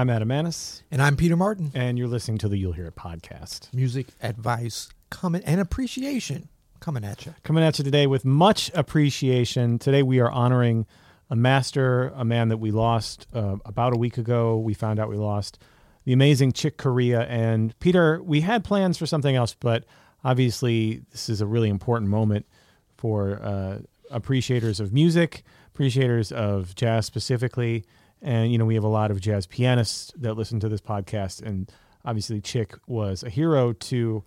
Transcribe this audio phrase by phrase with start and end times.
[0.00, 1.72] I'm Adam Maness, And I'm Peter Martin.
[1.74, 3.68] and you're listening to the You'll Hear It podcast.
[3.74, 6.48] Music advice coming and appreciation
[6.80, 7.34] coming at you.
[7.42, 9.78] Coming at you today with much appreciation.
[9.78, 10.86] Today we are honoring
[11.28, 14.56] a master, a man that we lost uh, about a week ago.
[14.56, 15.58] We found out we lost
[16.06, 17.26] the amazing Chick Corea.
[17.26, 19.84] And Peter, we had plans for something else, but
[20.24, 22.46] obviously this is a really important moment
[22.96, 23.80] for uh,
[24.10, 25.42] appreciators of music,
[25.74, 27.84] appreciators of jazz specifically.
[28.22, 31.42] And, you know, we have a lot of jazz pianists that listen to this podcast.
[31.42, 31.70] And
[32.04, 34.24] obviously, Chick was a hero to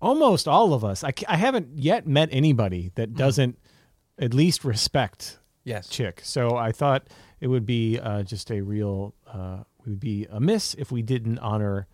[0.00, 1.02] almost all of us.
[1.02, 3.58] I, I haven't yet met anybody that doesn't
[4.18, 5.88] at least respect Yes.
[5.88, 6.20] Chick.
[6.22, 7.08] So I thought
[7.40, 11.38] it would be uh, just a real, uh, it would be amiss if we didn't
[11.38, 11.86] honor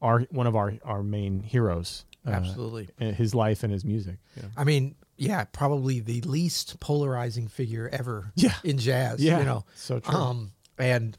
[0.00, 2.04] our one of our, our main heroes.
[2.26, 2.88] Uh, Absolutely.
[2.98, 4.16] and his life and his music.
[4.36, 4.44] Yeah.
[4.56, 8.54] I mean, yeah, probably the least polarizing figure ever Yeah.
[8.64, 9.22] in jazz.
[9.22, 10.14] Yeah, You know, so true.
[10.14, 11.16] Um, and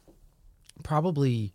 [0.84, 1.54] probably,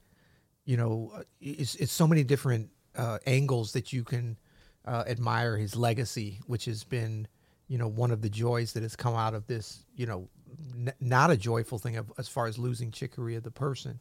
[0.64, 4.38] you know, uh, it's, it's so many different uh, angles that you can
[4.84, 7.26] uh, admire his legacy, which has been,
[7.68, 10.28] you know, one of the joys that has come out of this, you know,
[10.74, 14.00] n- not a joyful thing of, as far as losing Chick Corea, the person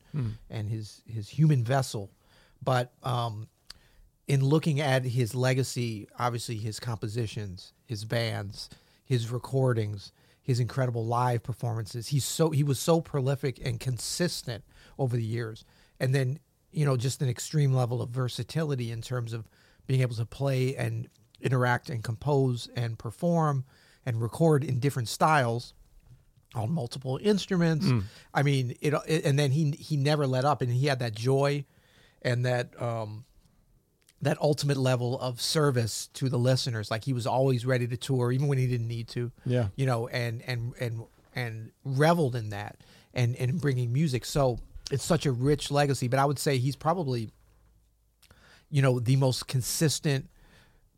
[0.49, 2.11] and his, his human vessel.
[2.63, 3.47] But, um,
[4.27, 8.69] in looking at his legacy, obviously his compositions, his bands,
[9.05, 10.11] his recordings,
[10.41, 14.63] his incredible live performances, he's so he was so prolific and consistent
[14.99, 15.63] over the years.
[15.99, 16.39] And then,
[16.71, 19.47] you know, just an extreme level of versatility in terms of
[19.87, 21.07] being able to play and
[21.41, 23.63] interact and compose and perform
[24.05, 25.73] and record in different styles
[26.55, 27.85] on multiple instruments.
[28.33, 31.15] I mean, it, it and then he he never let up and he had that
[31.15, 31.65] joy
[32.21, 33.25] and that um
[34.21, 36.89] that ultimate level of service to the listeners.
[36.89, 39.31] Like he was always ready to tour, even when he didn't need to.
[39.45, 39.67] Yeah.
[39.75, 41.03] you know, and and and
[41.35, 42.77] and reveled in that,
[43.13, 44.25] and and bringing music.
[44.25, 44.59] So
[44.91, 46.07] it's such a rich legacy.
[46.07, 47.29] But I would say he's probably,
[48.69, 50.29] you know, the most consistent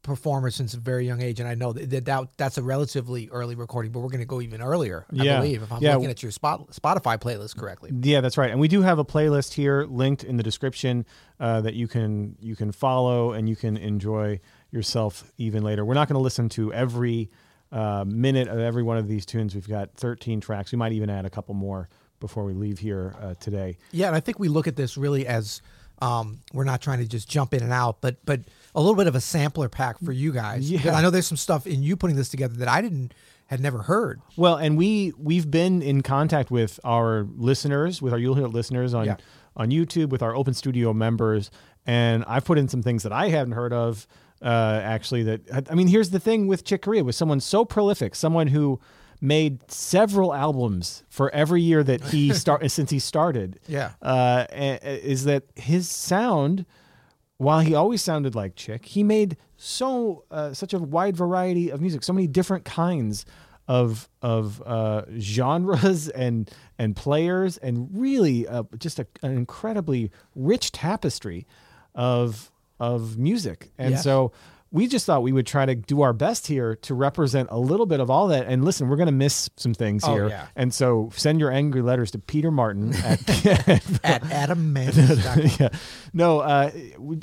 [0.01, 1.40] performer since a very young age.
[1.40, 4.42] And I know that, that that's a relatively early recording, but we're going to go
[4.42, 5.06] even earlier.
[5.12, 5.38] I Yeah.
[5.42, 5.96] believe if I'm Yeah.
[5.96, 7.92] looking at your spot, Spotify playlist correctly.
[8.01, 8.50] Yeah, that's right.
[8.50, 11.06] And we do have a playlist here linked in the description
[11.40, 14.40] uh, that you can you can follow and you can enjoy
[14.72, 15.84] yourself even later.
[15.84, 17.30] We're not going to listen to every
[17.72, 19.54] uh, minute of every one of these tunes.
[19.54, 20.72] We've got 13 tracks.
[20.72, 23.78] We might even add a couple more before we leave here uh, today.
[23.92, 25.62] Yeah, and I think we look at this really as
[26.01, 28.42] um, we're not trying to just jump in and out, but but
[28.75, 30.69] a little bit of a sampler pack for you guys.
[30.69, 30.96] Yeah.
[30.96, 33.13] I know there's some stuff in you putting this together that I didn't
[33.48, 34.22] had never heard.
[34.38, 38.50] Well, and we we've been in contact with our listeners, with our You'll Hear It
[38.50, 39.16] listeners on Yeah.
[39.56, 41.50] on YouTube, with our Open Studio members,
[41.86, 44.07] and I've put in some things that I hadn't heard of.
[44.42, 48.16] Uh, actually, that I mean, here's the thing with Chick Corea, with someone so prolific,
[48.16, 48.80] someone who
[49.21, 53.60] made several albums for every year that he start since he started.
[53.68, 53.92] Yeah.
[54.01, 56.66] uh, is that his sound?
[57.38, 61.80] while he always sounded like Chick, he made so uh, such a wide variety of
[61.80, 63.25] music, so many different kinds
[63.66, 70.74] of of uh, genres and and players, and really uh, just a, an incredibly rich
[70.74, 71.48] tapestry
[71.95, 73.72] of of music.
[73.77, 74.04] And Yes.
[74.04, 74.33] so
[74.71, 77.86] we just thought we would try to do our best here to represent a little
[77.88, 78.45] bit of all that.
[78.48, 80.27] And listen, we're going to miss some things Oh, here.
[80.30, 80.45] yeah.
[80.56, 83.27] And so send your angry letters to Peter Martin at
[84.04, 85.51] At AdamMantis.com.
[85.60, 85.69] yeah.
[86.13, 86.71] No, uh,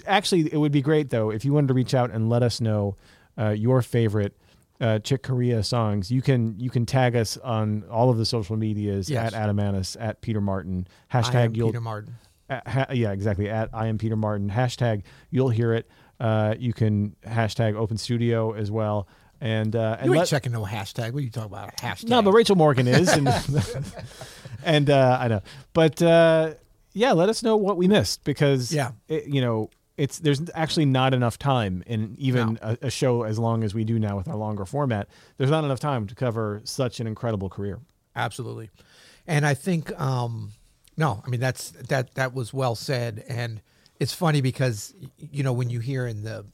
[0.06, 2.60] actually, it would be great though if you wanted to reach out and let us
[2.60, 2.96] know
[3.38, 4.36] uh, your favorite
[4.80, 6.10] uh, Chick Corea songs.
[6.10, 9.32] You can you can tag us on all of the social medias Yes.
[9.32, 12.14] at Adam Annis, at Peter Martin I hashtag am you'll Peter Martin.
[12.50, 15.88] uh, ha- yeah exactly at I am Peter Martin hashtag you'll hear it.
[16.18, 19.06] Uh, you can hashtag Open Studio as well.
[19.40, 21.12] And uh, and You ain't let- checking no hashtag.
[21.12, 21.76] What are you talking about?
[21.76, 22.08] Hashtag.
[22.08, 23.28] no, but Rachel Morgan is, and,
[24.64, 25.42] and uh, I know,
[25.74, 26.54] but uh,
[26.94, 28.92] yeah, let us know what we missed because Yeah.
[29.08, 29.68] it, you know,
[29.98, 33.84] it's there's actually not enough time in even a, a show as long as we
[33.84, 35.08] do now with our longer format.
[35.36, 37.80] There's not enough time to cover such an incredible career.
[38.14, 38.70] Absolutely.
[39.26, 40.52] And I think um
[40.96, 43.60] no, I mean that's that that was well said and
[44.00, 46.44] it's funny because you know when you hear in the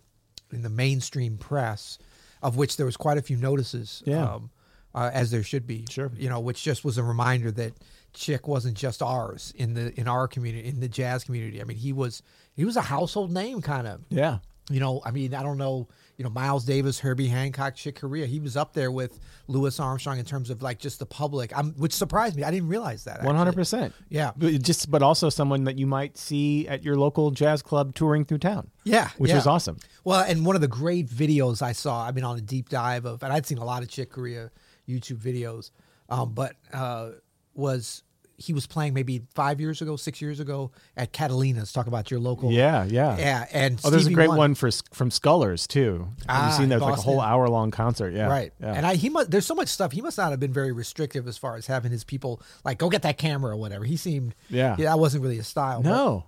[0.53, 1.99] in the mainstream press
[2.43, 4.35] of which there was quite a few notices Yeah.
[4.35, 4.51] um
[4.95, 5.87] uh, as there should be.
[5.89, 6.13] Sure.
[6.19, 7.73] You know, which just was a reminder that
[8.13, 11.63] Chick wasn't just ours in the in our community in the jazz community.
[11.63, 12.23] I mean, he was
[12.55, 14.03] he was a household name kind of.
[14.11, 18.01] Yeah, You know, I mean, I don't know, you know, Miles Davis, Herbie Hancock, Chick
[18.01, 18.27] Corea.
[18.27, 19.19] He was up there with
[19.49, 21.57] Louis Armstrong in terms of like just the public.
[21.57, 22.45] I'm, which surprised me.
[22.45, 23.23] I didn't realize that.
[23.23, 23.95] hundred percent.
[24.09, 24.33] Yeah.
[24.37, 28.25] But just but also someone that you might see at your local jazz club touring
[28.25, 28.71] through town.
[28.85, 29.37] Yeah, which yeah.
[29.37, 29.79] was awesome.
[30.05, 33.05] Well, and one of the great videos I saw, I've been on a deep dive
[33.05, 34.51] of, and I'd seen a lot of Chick Corea
[34.89, 35.71] YouTube videos,
[36.09, 37.11] um, but uh,
[37.55, 38.03] was
[38.39, 41.73] he was playing maybe five years ago, six years ago at Catalina's.
[41.73, 42.51] Talk about your local.
[42.51, 43.17] Yeah, yeah.
[43.19, 46.09] Yeah, and Oh, there's a great Wonder- one for from Scullers too.
[46.21, 46.77] Have Ah, you seen that?
[46.77, 48.15] It's like a whole hour long concert.
[48.15, 48.53] Yeah, Right.
[48.61, 48.73] Yeah.
[48.75, 49.93] And I he must there's so much stuff.
[49.93, 52.89] He must not have been very restrictive as far as having his people like go
[52.89, 53.85] get that camera or whatever.
[53.85, 54.77] He seemed Yeah.
[54.79, 55.83] Yeah, that wasn't really his style.
[55.83, 56.25] but no.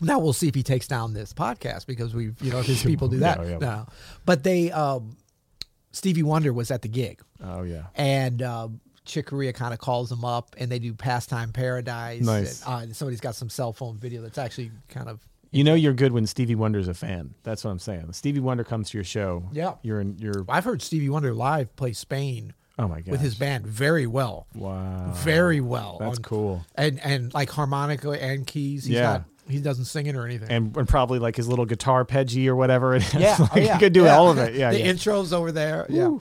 [0.00, 2.82] now we'll see if he takes down this podcast because we you know if his
[2.90, 3.38] people do that.
[3.40, 3.58] Yeah, yeah.
[3.58, 3.86] No.
[4.26, 5.16] But they um
[5.92, 7.84] Stevie Wonder was at the gig Oh yeah.
[7.94, 12.22] and um Chick Corea kind of calls them up and they do Pastime Paradise.
[12.22, 12.62] Nice.
[12.66, 15.20] And, uh, somebody's got some cell phone video that's actually kind of
[15.50, 17.34] You know you're good when Stevie Wonder's a fan.
[17.42, 18.12] That's what I'm saying.
[18.12, 19.44] Stevie Wonder comes to your show.
[19.52, 19.74] Yeah.
[19.82, 20.16] You're in.
[20.18, 20.44] You're.
[20.48, 23.12] I've heard Stevie Wonder live play Spain Oh my god.
[23.12, 24.46] with his band very well.
[24.54, 25.12] Wow.
[25.16, 25.98] very well.
[26.00, 26.66] That's on- cool.
[26.74, 28.84] And and like harmonica and keys.
[28.84, 29.02] He's Yeah.
[29.02, 30.50] not he doesn't sing it or anything.
[30.50, 32.94] And, and probably like his little guitar peggy or whatever.
[32.96, 33.14] It is.
[33.14, 34.16] yeah, like oh, yeah, you could do yeah.
[34.16, 34.54] all of it.
[34.54, 34.70] Yeah.
[34.70, 34.86] the yeah.
[34.92, 35.86] intros over there.
[35.88, 36.16] Yeah.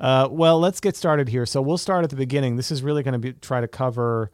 [0.00, 1.44] Uh, well, let's get started here.
[1.46, 2.56] So we'll start at the beginning.
[2.56, 4.30] This is really going to be try to cover,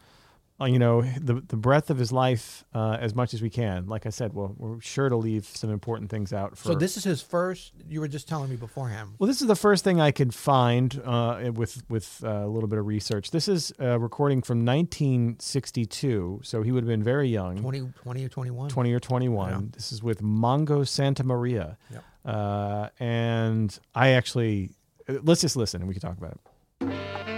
[0.60, 3.86] uh, you know, the the breadth of his life uh, as much as we can.
[3.88, 6.56] Like I said, well, we're sure to leave some important things out.
[6.56, 7.72] For So this is his first.
[7.88, 9.10] You were just telling me beforehand.
[9.18, 12.68] well, this is the first thing I could find uh, with with uh, a little
[12.68, 13.32] bit of research.
[13.32, 18.24] This is a recording from 1962, so he would have been very young, 20, 20
[18.24, 18.68] or twenty one.
[18.70, 19.50] 20 or 21.
[19.50, 19.60] Yeah.
[19.72, 22.04] This is with Mongo Santa Maria, Yep.
[22.24, 24.70] uh, and I actually
[25.08, 27.35] let's just listen and we can talk about it.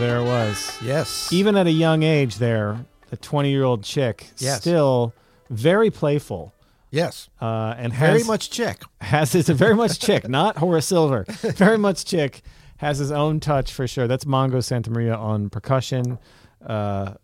[0.00, 0.76] There it was.
[0.82, 1.32] Yes.
[1.32, 4.60] Even at a young age, there, the 20 year old chick, Yes.
[4.60, 5.14] still
[5.50, 6.52] very playful.
[6.90, 7.28] yes.
[7.40, 8.82] Uh, and Very much chick.
[9.00, 11.24] has his very much chick, not Horace Silver.
[11.28, 12.42] Very much chick
[12.78, 14.08] has his own touch for sure.
[14.08, 16.18] That's Mongo Santa Maria on percussion,
[16.66, 17.14] uh,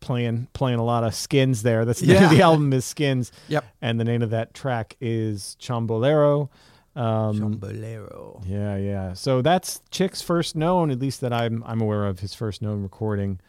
[0.00, 1.84] playing playing a lot of skins there.
[1.84, 3.64] That's the name of the album is Skins, Yep.
[3.80, 6.50] and the name of that track is Chombolero.
[6.96, 8.42] Um, Chombolero.
[8.46, 9.12] yeah, yeah.
[9.14, 12.82] So that's Chick's first known, at least that I'm I'm aware of, his first known
[12.82, 13.40] recording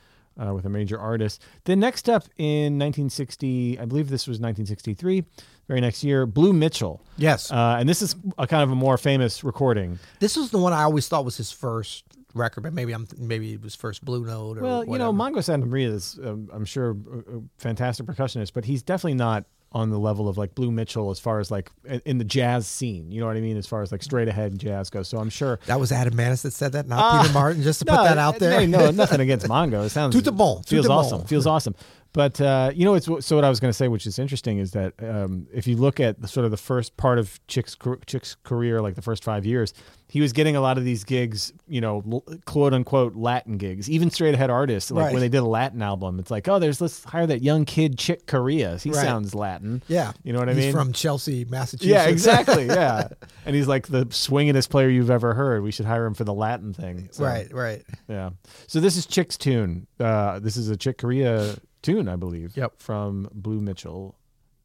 [0.42, 1.42] uh, with a major artist.
[1.66, 5.24] Then next up in 1960, I believe this was 1963,
[5.68, 7.02] very next year, Blue Mitchell.
[7.18, 7.52] Yes.
[7.52, 10.00] Uh, and this is a kind of a more famous recording.
[10.20, 13.54] this was the one I always thought was his first record, but maybe I'm maybe
[13.54, 15.38] it was first Blue Note or Well, you know, whatever.
[15.40, 19.46] Mongo Santa Maria is, um, I'm sure, a fantastic percussionist, but he's definitely not
[19.76, 21.70] on the level of like Blue Mitchell as far as like
[22.06, 23.12] in- the jazz scene.
[23.12, 23.58] You know what I mean?
[23.58, 25.10] As far as like straight ahead and jazz goes.
[25.10, 25.60] So I'm sure.
[25.66, 27.62] that was Adam Maness that said that, not Ah, Peter Martin.
[27.62, 28.58] Just to No, put that out there.
[28.62, 29.86] hey, no, nothing against Mongo.
[29.86, 30.98] It sounds Tout bon, feels de bon.
[30.98, 31.26] awesome.
[31.26, 31.76] Feels awesome.
[32.16, 34.58] But uh, you know, it's so what I was going to say, which is interesting,
[34.58, 37.76] is that um, if you look at the sort of the first part of Chick's
[38.06, 39.74] Chick's career, like the first five years,
[40.08, 44.10] he was getting a lot of these gigs, you know, quote unquote Latin gigs, even
[44.10, 44.92] straight ahead artists.
[44.92, 45.12] Like Right.
[45.12, 47.98] when they did a Latin album, it's like, oh, there's let's hire that young kid
[47.98, 48.78] Chick Corea.
[48.78, 49.04] He Right.
[49.04, 49.84] sounds Latin.
[49.90, 50.14] Yeah.
[50.24, 50.64] You know what I mean?
[50.64, 50.84] He's mean?
[50.86, 51.86] from Chelsea, Massachusetts.
[51.92, 52.68] Yeah, exactly.
[52.76, 53.10] Yeah,
[53.46, 55.64] and he's like the swingingest player you've ever heard.
[55.64, 57.10] We should hire him for the Latin thing.
[57.12, 57.84] So, right, right.
[58.08, 58.30] Yeah.
[58.68, 59.88] So this is Chick's tune.
[60.00, 62.58] Uh, this is a Chick Corea tune, I believe.
[62.58, 62.82] Yep.
[62.82, 64.16] From Blue Mitchell.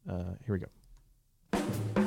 [0.09, 2.00] Uh, here we go.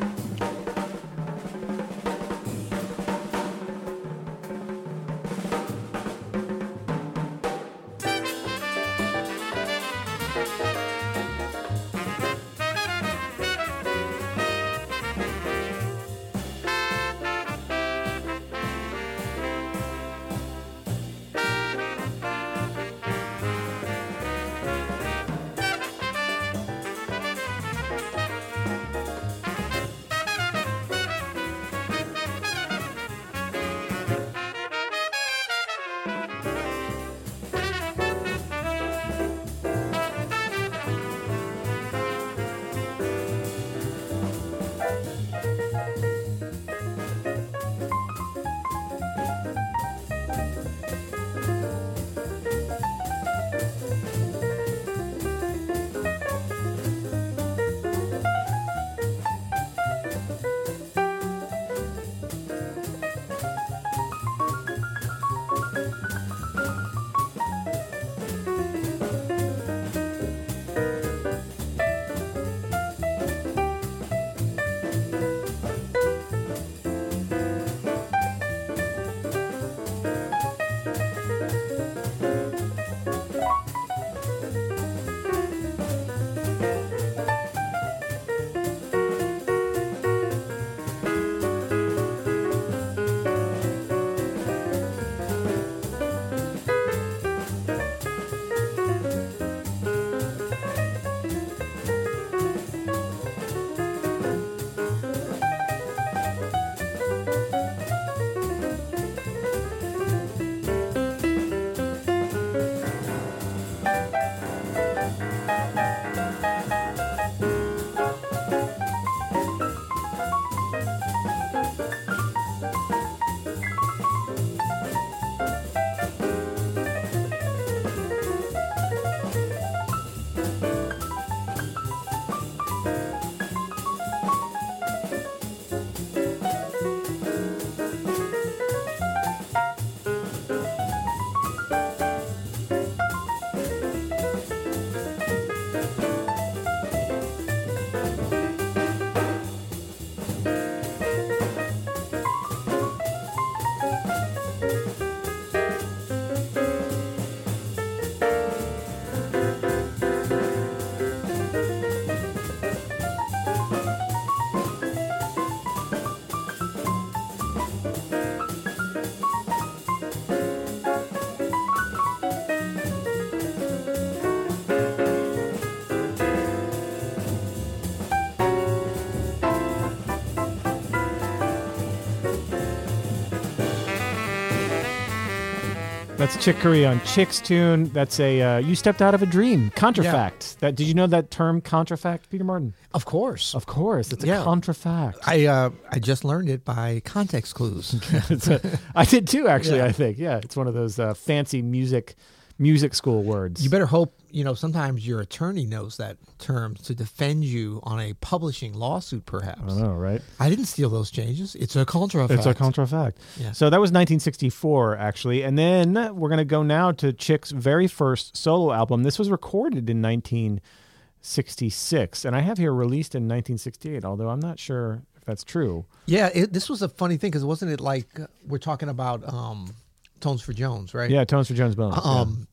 [186.24, 187.90] That's Chick Corea on Chick's tune.
[187.90, 189.70] That's a uh, you stepped out of a dream.
[189.76, 190.56] Contrafact.
[190.60, 192.72] That did you know that term contrafact, Peter Martin?
[192.94, 193.54] Of course.
[193.54, 194.42] Of course, it's a Yeah.
[194.42, 195.16] contrafact.
[195.26, 197.92] I uh, I just learned it by context clues.
[198.48, 199.76] A- I did too, actually.
[199.80, 199.84] Yeah.
[199.84, 202.14] I think, yeah, it's one of those uh, fancy music
[202.58, 203.64] music school words.
[203.64, 204.54] you better hope you know.
[204.54, 209.26] Sometimes your attorney knows that term to defend you on a publishing lawsuit.
[209.26, 210.20] Perhaps I know, right?
[210.38, 211.54] I didn't steal those changes.
[211.54, 212.30] It's a contrafact.
[212.30, 213.14] It's a contrafact.
[213.36, 213.52] Yeah.
[213.52, 215.42] So that was 1964, actually.
[215.42, 219.02] And then we're going to go now to Chick's very first solo album.
[219.02, 222.24] This was recorded in 1966.
[222.24, 225.84] And I have here released in 1968, although I'm not sure if that's true.
[226.06, 229.26] Yeah, it, this was a funny thing because wasn't it like uh, we're talking about
[229.32, 229.74] um,
[230.20, 231.10] Tones for Joan's, right?
[231.10, 231.96] Yeah, Tones for Joan's Bones.
[231.96, 232.10] yeah.
[232.20, 232.48] Um,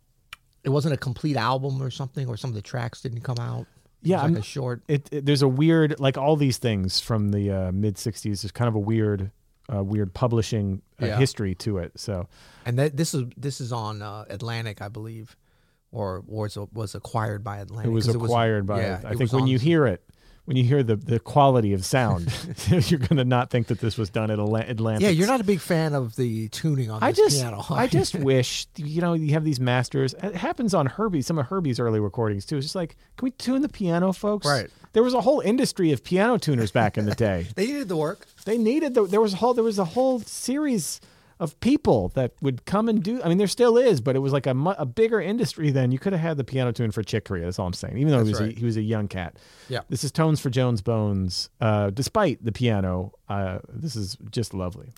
[0.64, 3.62] it wasn't a complete album or something, or some of the tracks didn't come out.
[4.04, 4.84] It Yeah, was like a short.
[4.88, 8.52] it, it- there's a weird like all these things from the uh, mid 60s there's
[8.52, 9.32] kind of a weird
[9.74, 11.18] uh, weird publishing uh, Yeah.
[11.18, 12.28] history to it so
[12.66, 15.36] And that this is this is on uh, Atlantic, I believe,
[15.92, 17.90] or was was acquired by Atlantic.
[17.90, 20.04] it was acquired by yeah, i think when you hear it
[20.52, 22.28] when you hear the, the quality of sound
[22.68, 25.40] you're going to not think that this was done at Atla- Atlantic Yeah, you're not
[25.40, 27.64] a big fan of the tuning on I just, piano.
[27.70, 30.14] I just wish, you know, you have these masters.
[30.22, 32.58] It happens on Herbie, some of Herbie's early recordings too.
[32.58, 34.46] It's just like, can we tune the piano, folks?
[34.46, 34.70] Right.
[34.94, 37.48] There was a whole industry of piano tuners back in the day.
[37.56, 38.28] they needed the work.
[38.44, 41.00] they needed the, there was a whole there was a whole series
[41.42, 43.20] of people that would come and do.
[43.24, 45.92] I mean, there still is, but it was like a, a bigger industry then.
[45.92, 47.46] You could have had the piano tune for Chick Corea.
[47.46, 47.98] That's all I'm saying.
[47.98, 49.38] Even though he was That's a, he was a young cat.
[49.68, 49.80] Yeah.
[49.90, 51.50] This is tones for Joan's Bones.
[51.60, 54.94] Uh, despite the piano, uh, this is just lovely.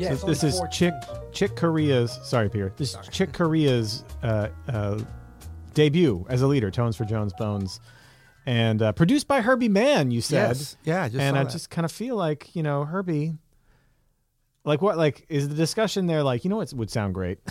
[0.00, 0.94] Yeah, So this is Chick
[1.32, 2.18] Chick Corea's.
[2.24, 2.72] Sorry, Peter.
[2.76, 5.00] This is Chick Corea's uh, uh,
[5.74, 6.70] debut as a leader.
[6.70, 7.80] Tones for Joan's Bones,
[8.46, 10.10] and uh, produced by Herbie Mann.
[10.10, 10.76] You said, Yes.
[10.84, 11.52] Yeah, I and I that.
[11.52, 13.34] just kind of feel like you know Herbie.
[14.64, 14.96] Like what?
[14.96, 16.22] Like is the discussion there?
[16.22, 17.38] Like you know what would sound great.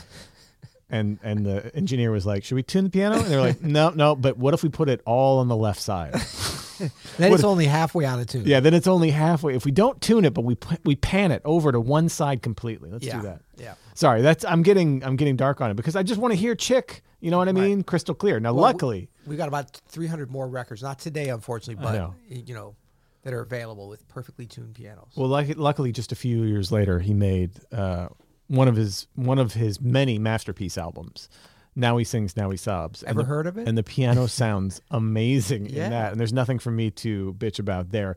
[0.92, 3.92] And and the engineer was like, "Should we tune the piano?" And they're like, "No,
[3.92, 4.16] no.
[4.16, 6.16] But what if we put it all on the left side?"
[7.18, 8.44] Then it's only halfway out of tune.
[8.46, 9.56] Yeah, then it's only halfway.
[9.56, 12.90] If we don't tune it, but we we pan it over to one side completely.
[12.90, 13.42] Let's yeah, do that.
[13.58, 13.74] yeah.
[13.94, 16.56] Sorry, that's I'm getting I'm getting dark on it because I just want to hear
[16.56, 17.04] Chick.
[17.22, 17.62] You know what I Right.
[17.70, 17.84] mean?
[17.84, 18.40] Crystal clear.
[18.40, 20.82] Now, Well, luckily, we got about 300 more records.
[20.82, 22.16] Not today, unfortunately, but know.
[22.30, 22.76] you know
[23.24, 25.10] that are available with perfectly tuned pianos.
[25.18, 28.08] well, luck- luckily, just a few years later, he made uh,
[28.48, 31.28] one of his one of his many masterpiece albums.
[31.80, 33.04] Now he sings, now he sobs.
[33.04, 33.68] Ever the- heard of it?
[33.68, 35.86] And the piano sounds amazing Yeah.
[35.86, 38.16] in that, and there's nothing for me to bitch about there.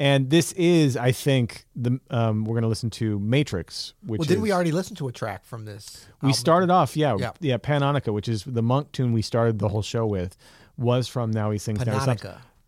[0.00, 4.26] And this is, I think, the um, we're going to listen to Matrix, which well,
[4.26, 6.06] didn't we already listen to a track from this?
[6.20, 6.32] We album?
[6.38, 7.30] started off, yeah, Yeah.
[7.38, 10.36] yeah, Pannonica, which is the monk tune we started the whole show with,
[10.76, 12.24] was from Now He Sings, Now He Sobs.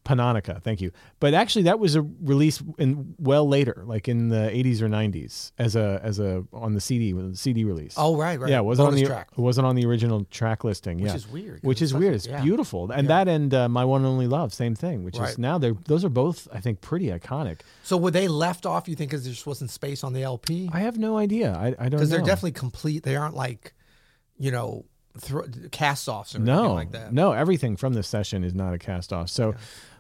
[0.07, 0.63] Pannonica.
[0.63, 0.93] Thank you.
[1.21, 5.51] But actually, that was a release in well later, like in the 80s or 90s,
[5.59, 7.95] as a as a on the CD CD release.
[7.97, 8.49] Oh, right, right.
[8.51, 9.29] yeah, it wasn't on the track.
[9.37, 10.99] it wasn't on the original track listing.
[10.99, 11.63] Which yeah, is weird.
[11.63, 12.15] Which is weird.
[12.15, 12.41] It's yeah.
[12.43, 13.25] beautiful, and Yeah.
[13.25, 15.05] that and uh, My One and Only Love, same thing.
[15.05, 17.61] Which is now they're those are both I think pretty iconic.
[17.83, 18.89] So were they left off?
[18.89, 20.71] You think because there just wasn't space on the LP?
[20.73, 21.53] I have no idea.
[21.53, 23.03] I, I don't know Because they're definitely complete.
[23.03, 23.75] They aren't like,
[24.39, 24.85] you know,
[25.19, 27.13] thro- cast offs or anything no like that.
[27.13, 29.55] no everything from this session is not a cast off so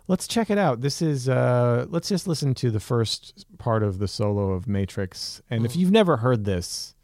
[0.08, 0.80] let's check it out.
[0.80, 5.40] This is uh let's just listen to the first part of the solo of matrix.
[5.50, 5.66] And Mm.
[5.66, 6.94] if you've never heard this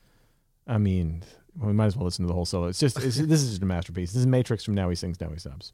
[0.66, 1.22] i mean
[1.58, 2.68] well, we might as well listen to the whole solo.
[2.68, 4.12] It's just it's, this is just a masterpiece.
[4.12, 5.72] This is matrix from now he sings now he sobs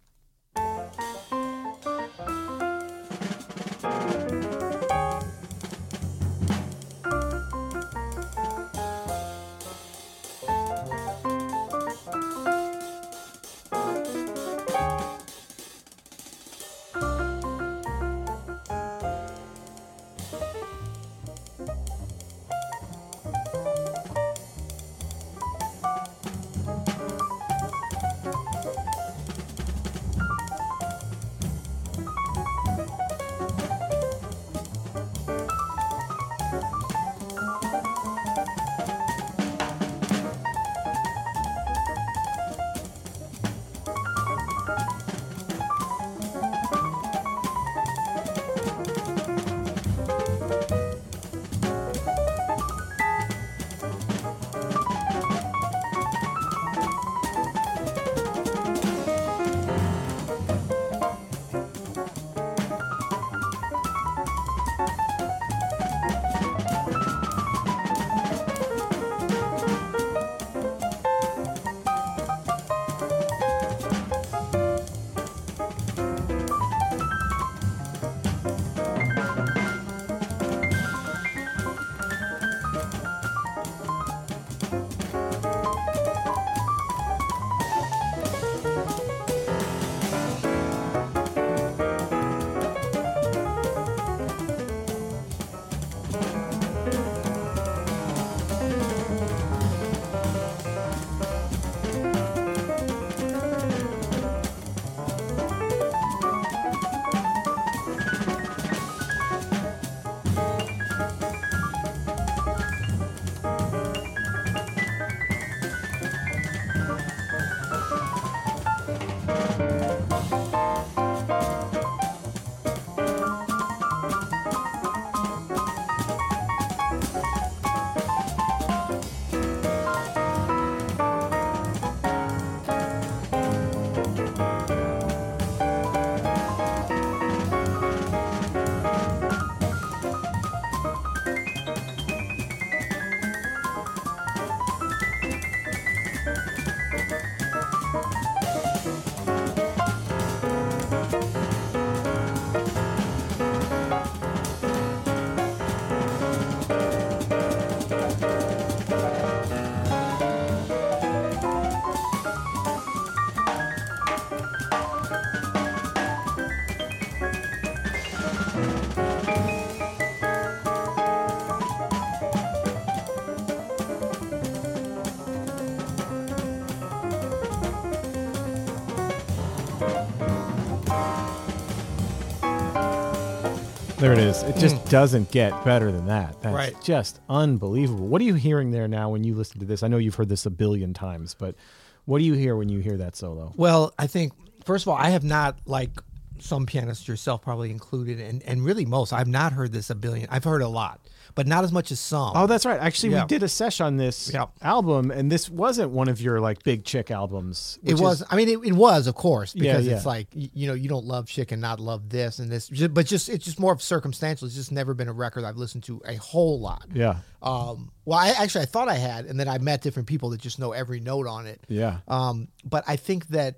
[183.99, 184.43] There it is.
[184.45, 186.41] It just doesn't get better than that.
[186.41, 186.57] That's Mm.
[186.57, 186.83] Right.
[186.83, 188.07] just unbelievable.
[188.07, 189.83] What are you hearing there now when you listen to this?
[189.83, 191.57] I know you've heard this a billion times, but
[192.05, 193.53] what do you hear when you hear that solo?
[193.57, 194.33] Well, I think
[194.65, 195.91] first of all, I have not like
[196.39, 199.13] some pianists yourself probably included, and and really most.
[199.13, 200.29] I've not heard this a billion.
[200.31, 201.01] I've heard a lot,
[201.35, 202.33] but not as much as some.
[202.35, 202.81] Oh, that's right.
[202.81, 203.23] Actually, Yeah.
[203.23, 204.47] we did a sesh on this Yeah.
[204.63, 207.79] album, and this wasn't one of your like big chick albums.
[207.83, 208.21] It was.
[208.21, 209.97] is- I mean, it, it was, of course, because yeah.
[209.97, 213.07] it's like you know, you don't love chick and not love this and this, but
[213.07, 214.47] just it's just more of circumstantial.
[214.47, 216.87] It's just never been a record I've listened to a whole lot.
[216.93, 220.31] yeah, Um, well, I actually I thought I had, and then I met different people
[220.31, 221.61] that just know every note on it.
[221.69, 223.57] yeah, Um, but I think that,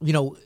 [0.00, 0.36] you know,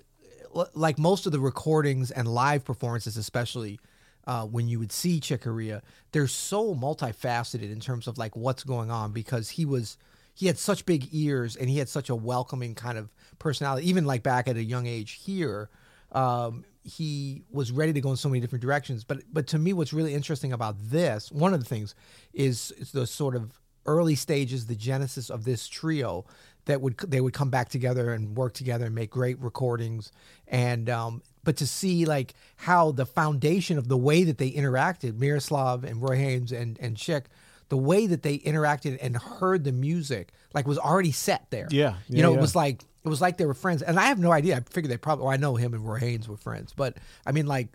[0.54, 3.78] l- like most of the recordings and live performances, especially
[4.26, 8.64] uh, when you would see Chick Corea, they're so multifaceted in terms of like what's
[8.64, 9.96] going on because he was
[10.34, 13.88] he had such big ears and he had such a welcoming kind of personality.
[13.88, 15.68] Even like back at a young age here,
[16.12, 19.04] um, he was ready to go in so many different directions.
[19.04, 21.94] But but to me, what's really interesting about this, one of the things,
[22.32, 26.24] is, is the sort of early stages, the genesis of this trio
[26.66, 30.12] that would they would come back together and work together and make great recordings
[30.46, 35.18] and um but to see like how the foundation of the way that they interacted
[35.18, 37.24] Miroslav and Roy Haynes and and Chick
[37.68, 41.68] the way that they interacted and heard the music like was already set there.
[41.70, 42.38] Yeah, you know yeah.
[42.38, 43.82] it was like it was like they were friends.
[43.82, 44.56] And I have no idea.
[44.56, 47.32] I figured they probably well, I know him and Roy Haynes were friends but I
[47.32, 47.68] mean like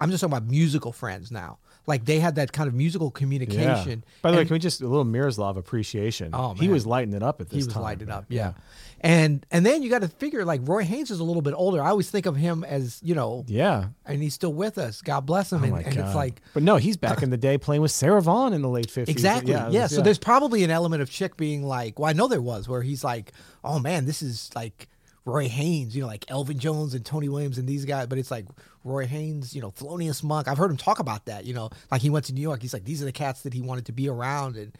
[0.00, 3.18] I'm just talking about musical friends now like they had that kind of musical yeah.
[3.18, 6.30] communication By the way, can we just a little Miroslav appreciation?
[6.34, 6.56] Oh, man.
[6.56, 7.58] he was lighting it up at this time.
[7.58, 7.82] he was time.
[7.82, 8.52] lighting it up, yeah.
[9.00, 11.80] And and then you got to figure like Roy Haynes is a little bit older.
[11.80, 13.88] I always think of him as you know, yeah.
[14.04, 15.02] and he's still with us.
[15.02, 15.62] God bless him.
[15.62, 18.20] Oh and and it's like but no, he's back in the day playing with Sarah
[18.20, 19.14] Vaughan in the late fifties.
[19.14, 19.68] exactly, yeah.
[19.68, 22.68] was- So there's probably an element of Chick being like, well, I know there was
[22.68, 24.88] where he's like, oh man, this is like
[25.28, 28.30] Roy Haynes, you know, like Elvin Jones and Tony Williams and these guys, but it's
[28.30, 28.46] like
[28.82, 30.48] Roy Haynes, you know, Thelonious Monk.
[30.48, 32.62] I've heard him talk about that, you know, like he went to New York.
[32.62, 34.72] He's like, these are the cats that he wanted to be around and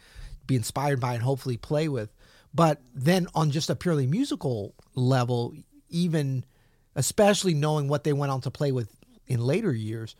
[0.47, 2.11] be inspired by and hopefully play with.
[2.51, 5.53] But then on just a purely musical level,
[5.89, 6.43] even
[6.95, 8.89] especially knowing what they went on to play with
[9.27, 10.15] in later years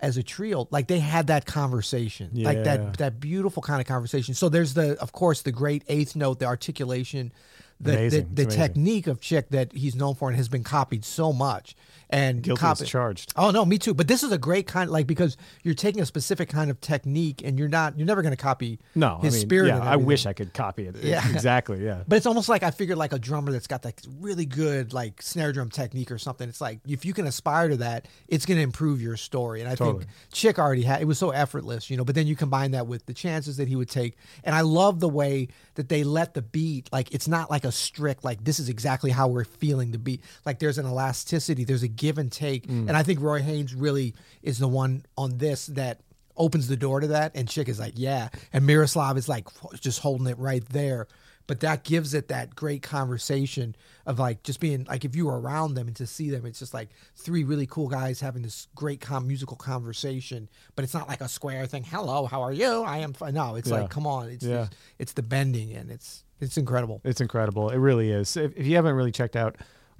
[0.00, 4.34] as a trio, like they had that conversation, like that that beautiful kind of conversation.
[4.34, 7.32] So there's the, of course, the great eighth note, the articulation,
[7.80, 8.28] the the, Amazing.
[8.34, 11.76] The technique of Chick that he's known for and has been copied so much.
[12.14, 13.32] And Guilty copy- as charged.
[13.36, 13.92] Oh no, me too.
[13.92, 17.42] But this is a great kind, like because you're taking a specific kind of technique,
[17.44, 19.68] and you're not, you're never going to copy No, his I mean, spirit.
[19.68, 20.96] Yeah, I wish I could copy it.
[21.02, 21.28] Yeah.
[21.32, 21.84] exactly.
[21.84, 22.04] Yeah.
[22.06, 25.20] But it's almost like I figured like a drummer that's got that really good like
[25.22, 26.48] snare drum technique or something.
[26.48, 29.60] It's like if you can aspire to that, it's going to improve your story.
[29.60, 30.04] And I Totally.
[30.04, 32.04] think Chick already had it was so effortless, you know.
[32.04, 35.00] But then you combine that with the chances that he would take, and I love
[35.00, 38.60] the way that they let the beat like it's not like a strict like this
[38.60, 40.22] is exactly how we're feeling the beat.
[40.46, 42.88] Like there's an elasticity, there's a give and take, Mm.
[42.88, 46.00] and I think Roy Haynes really is the one on this that
[46.36, 49.46] opens the door to that and chick is like yeah and miroslav is like
[49.80, 51.06] just holding it right there
[51.46, 55.40] but that gives it that great conversation of like just being like if you were
[55.40, 58.66] around them and to see them it's just like three really cool guys having this
[58.74, 62.82] great com- musical conversation but it's not like a square thing hello how are you
[62.82, 63.82] i am fine no it's Yeah.
[63.82, 64.62] like come on it's, Yeah.
[64.62, 67.70] it's it's the bending and it's it's incredible It's incredible.
[67.70, 68.36] It really is.
[68.36, 69.54] If, if you haven't really checked out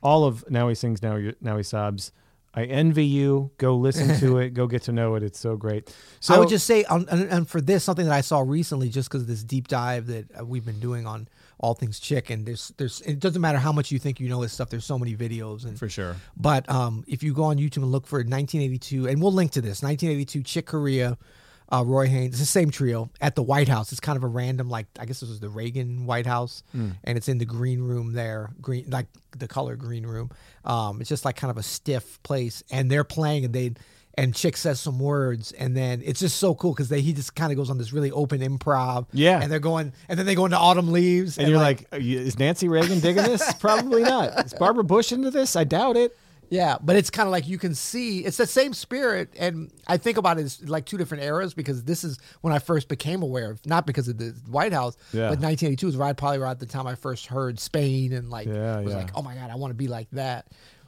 [0.05, 2.13] all of Now He Sings, Now He, now he Sobs,
[2.57, 3.51] I envy you.
[3.59, 4.55] Go listen to it.
[4.55, 5.23] Go get to know it.
[5.23, 5.95] It's so great.
[6.21, 8.89] So I would just say, on, and, and for this, something that I saw recently,
[8.89, 12.31] just because of this deep dive that uh, we've been doing on all things chick,
[12.31, 14.71] and there's, there's, it doesn't matter how much you think you know this stuff.
[14.71, 16.17] There's so many videos, and for sure.
[16.37, 19.61] But um, if you go on YouTube and look for 1982, and we'll link to
[19.61, 21.19] this 1982 Chick Corea,
[21.73, 23.91] uh, Roy Haynes, it's the same trio at the White House.
[23.93, 26.95] It's kind of a random, like I guess this was the Reagan White House, and
[27.19, 30.31] it's in the green room there, green like the color green room.
[30.65, 33.73] Um, it's just like kind of a stiff place, and they're playing, and they
[34.17, 37.35] and Chick says some words, and then it's just so cool because they he just
[37.35, 39.41] kind of goes on this really open improv, Yeah.
[39.43, 42.21] and they're going, and then they go into Autumn Leaves, And, you're like, "Are you-
[42.21, 43.53] is Nancy Reagan digging this?
[43.55, 44.47] Probably not.
[44.47, 45.57] Is Barbara Bush into this?
[45.57, 46.17] I doubt it.
[46.51, 49.97] Yeah, but it's kind of like you can see it's the same spirit, and I
[49.97, 53.23] think about it as like two different eras because this is when I first became
[53.23, 55.29] aware of, not because of the White House, Yeah.
[55.31, 58.81] but 1982 is right probably around the time I first heard Spain and like Yeah,
[58.81, 58.99] was yeah.
[58.99, 60.47] like, oh my god, I want to be like that.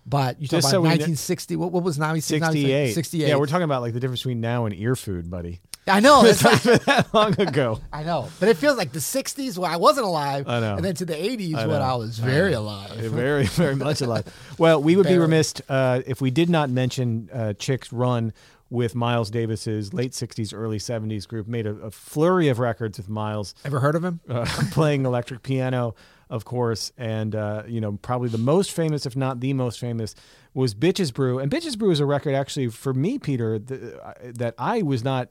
[0.08, 1.56] But you talk Just about so we kn- 1960.
[1.56, 2.14] What, what was now?
[2.14, 2.92] 68.
[2.94, 3.26] 68.
[3.28, 5.60] Yeah, we're talking about like the difference between now and ear food, buddy.
[5.88, 6.22] I know.
[6.24, 7.80] That's It's not been that long ago.
[7.92, 10.76] I know, but it feels like the 60s when I wasn't alive, I know.
[10.76, 11.80] and then to the 80s I when.
[11.82, 12.90] I was very alive.
[12.96, 14.24] very, very much alive.
[14.58, 18.32] Well, we would be remiss uh, if we did not mention uh, Chick's run
[18.68, 23.08] with Miles Davis's late 60s, early 70s group, made a, a flurry of records with
[23.08, 24.18] Miles Ever heard of him?
[24.28, 25.94] uh, playing electric piano,
[26.30, 30.16] of course, and uh, you know probably the most famous, if not the most famous,
[30.52, 31.38] was Bitches Brew.
[31.38, 35.04] And Bitches Brew is a record actually for me, Peter, th- uh, that I was
[35.04, 35.28] not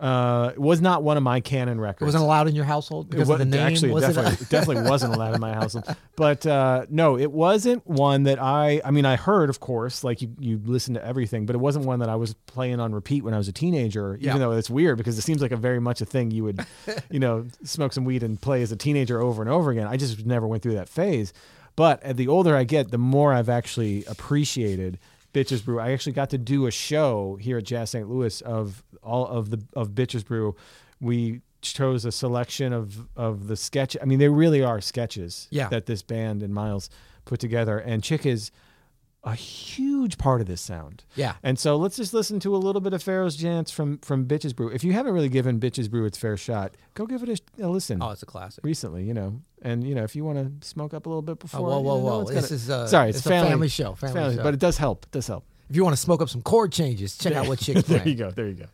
[0.00, 2.02] uh, it was not one of my canon records.
[2.02, 3.60] It wasn't allowed in your household because It of the name.
[3.60, 4.14] Actually, was it it?
[4.14, 5.84] definitely, it definitely wasn't allowed in my household.
[6.16, 8.80] But uh, no, it wasn't one that I.
[8.82, 11.84] I mean, I heard, of course, like you, you listen to everything, but it wasn't
[11.84, 14.16] one that I was playing on repeat when I was a teenager.
[14.20, 14.30] Yeah.
[14.30, 16.64] Even though it's weird because it seems like a very much a thing you would,
[17.10, 19.86] you know, smoke some weed and play as a teenager over and over again.
[19.86, 21.34] I just never went through that phase.
[21.76, 24.98] But the older I get, the more I've actually appreciated
[25.32, 25.78] Bitches Brew.
[25.80, 28.08] I actually got to do a show here at Jazz St.
[28.08, 30.56] Louis of all of the of Bitches Brew.
[31.00, 33.96] We chose a selection of of the sketch.
[34.00, 35.68] I mean, they really are sketches Yeah.
[35.68, 36.90] that this band and Miles
[37.24, 37.78] put together.
[37.78, 38.50] And Chick is
[39.22, 41.04] a huge part of this sound.
[41.14, 41.34] Yeah.
[41.42, 44.56] And so let's just listen to a little bit of Pharaoh's Dance from from Bitches
[44.56, 44.68] Brew.
[44.70, 47.68] If you haven't really given Bitches Brew its fair shot, go give it a, a
[47.68, 48.02] listen.
[48.02, 48.64] Oh, it's a classic.
[48.64, 51.32] Recently, you know, and you know, if you want to smoke up a little bit
[51.32, 52.24] Oh, before, whoa, you whoa, know, whoa!
[52.24, 53.92] This gonna- is uh, sorry, it's, it's a family, family show.
[53.92, 54.42] It's Family show.
[54.42, 55.04] but it does help.
[55.04, 55.44] It does help.
[55.68, 58.14] if you want to smoke up some chord changes, check out what Chick's there you
[58.14, 58.30] go.
[58.30, 58.66] There you go.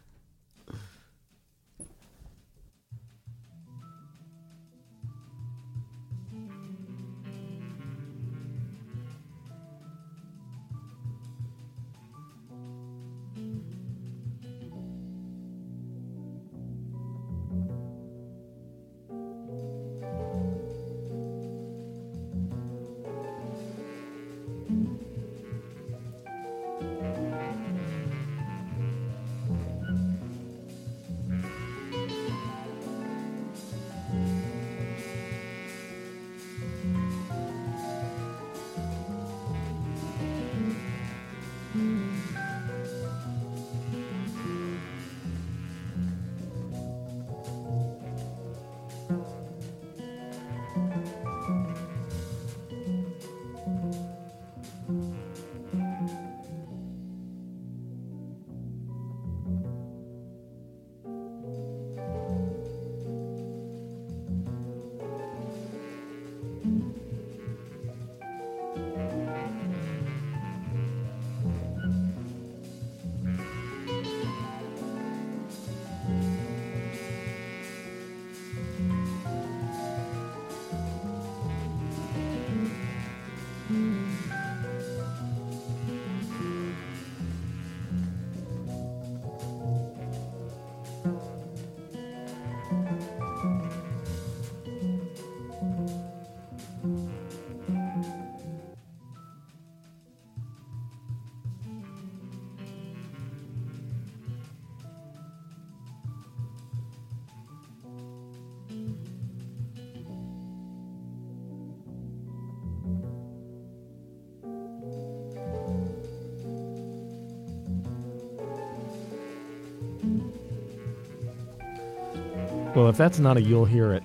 [122.77, 124.03] Well, if that's not a you'll hear it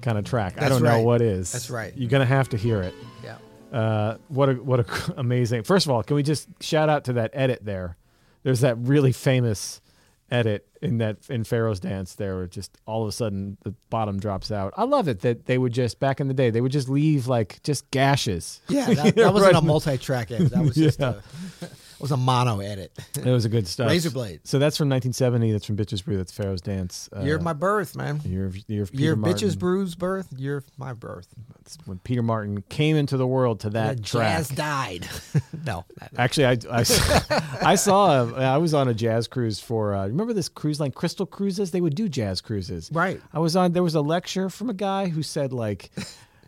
[0.00, 1.52] kind of track, I don't know what is.
[1.52, 1.92] That's right.
[1.96, 2.94] You're gonna have to hear it.
[3.22, 3.36] Yeah.
[3.78, 5.62] Uh, what a what a amazing.
[5.64, 7.96] First of all, can we just shout out to that edit there?
[8.42, 9.80] There's that really famous
[10.30, 14.18] edit in that in Pharaoh's dance there where just all of a sudden the bottom
[14.18, 14.72] drops out.
[14.76, 17.26] I love it that they would just back in the day they would just leave
[17.28, 18.60] like just gashes.
[18.68, 19.62] Yeah, that, that wasn't Right.
[19.62, 20.50] a multi-track edit.
[20.52, 21.20] That was just Yeah.
[21.62, 21.66] a,
[22.00, 22.92] was a mono edit.
[23.16, 23.88] It was a good stuff.
[23.88, 24.40] Razor blade.
[24.44, 25.52] So that's from 1970.
[25.52, 26.16] That's from Bitches Brew.
[26.16, 27.08] That's Pharaoh's dance.
[27.14, 28.20] Uh, year of my birth, man.
[28.24, 30.32] year of, year of Peter Year bitches brews birth.
[30.36, 31.28] Year of my birth.
[31.54, 34.36] That's when Peter Martin came into the world to that Yeah, track.
[34.38, 35.08] Jazz died.
[35.66, 35.84] no,
[36.16, 36.80] Actually, I, I,
[37.62, 40.92] I saw, a, I was on a jazz cruise for, uh, remember this cruise line,
[40.92, 41.70] Crystal Cruises?
[41.70, 42.90] They would do jazz cruises.
[42.92, 43.20] Right.
[43.32, 45.90] I was on, there was a lecture from a guy who said, like,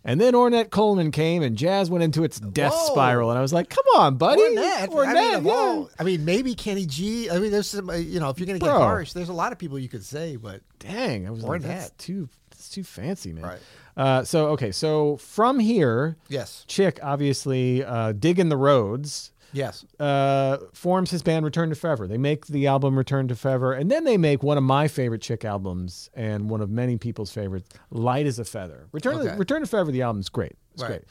[0.09, 2.93] and then Ornette Coleman came and jazz went into its death Whoa.
[2.95, 3.31] spiral.
[3.31, 4.41] And I was like, come on, buddy.
[4.43, 4.89] Ornette.
[4.89, 5.53] Ornette, I mean, yeah.
[5.53, 7.31] all- I mean, maybe Kenny G.
[7.31, 7.91] I mean, there's some.
[7.91, 8.79] uh, You know, if you're gonna get Bro.
[8.79, 11.65] harsh, there's a lot of people you could say, but Dang, I was like, Ornette.
[11.67, 13.45] that's too, that's too fancy, man.
[13.45, 13.59] Right.
[13.97, 19.33] Uh, so, okay, so from here, yes, Chick obviously uh, digging the roads.
[19.53, 22.07] Yes, uh, forms his band Return to Forever.
[22.07, 25.23] They make the album Return to Forever, and then they make one of my favorite
[25.23, 28.89] Chick albums and one of many people's favorites, Light as a Feather.
[28.93, 29.31] Return, Okay.
[29.31, 30.57] to, Return to Forever, the album's great.
[30.75, 30.89] It's Right.
[30.89, 31.05] great.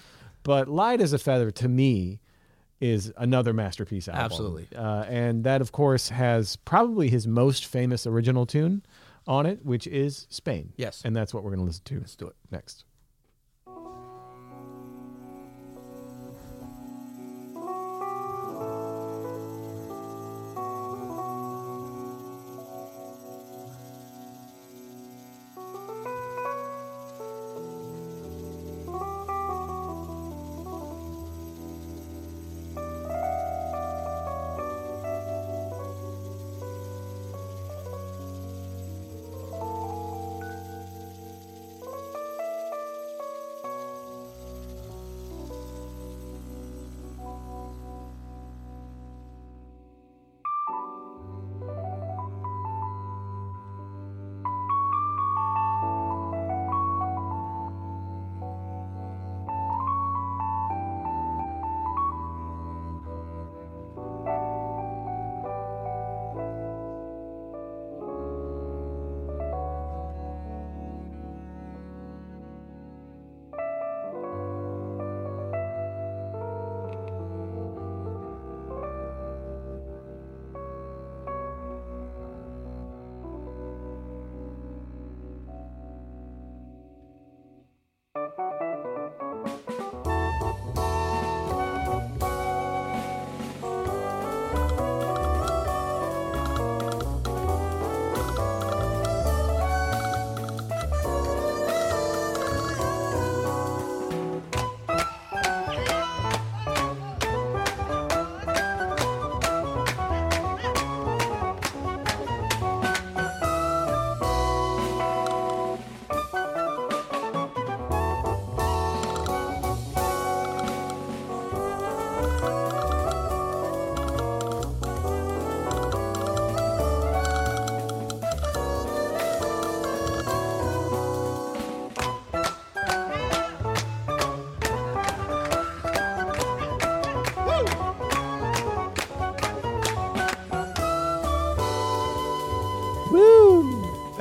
[0.44, 2.20] But Light as a Feather, to me,
[2.80, 4.24] is another masterpiece album.
[4.26, 4.68] Absolutely.
[4.76, 8.84] Uh, and that, of course, has probably his most famous original tune
[9.26, 10.74] on it, which is Spain.
[10.78, 11.02] Yes.
[11.04, 12.36] And that's what we're going to listen to let's do it.
[12.52, 12.86] next.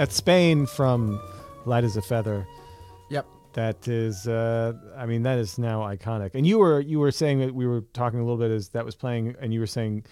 [0.06, 1.20] That's Spain from
[1.64, 2.46] Light as a Feather.
[3.10, 3.26] Yep.
[3.54, 6.36] That is, uh, I mean, that is now iconic.
[6.36, 8.84] And you were you were saying that we were talking a little bit as that
[8.84, 10.04] was playing, and you were saying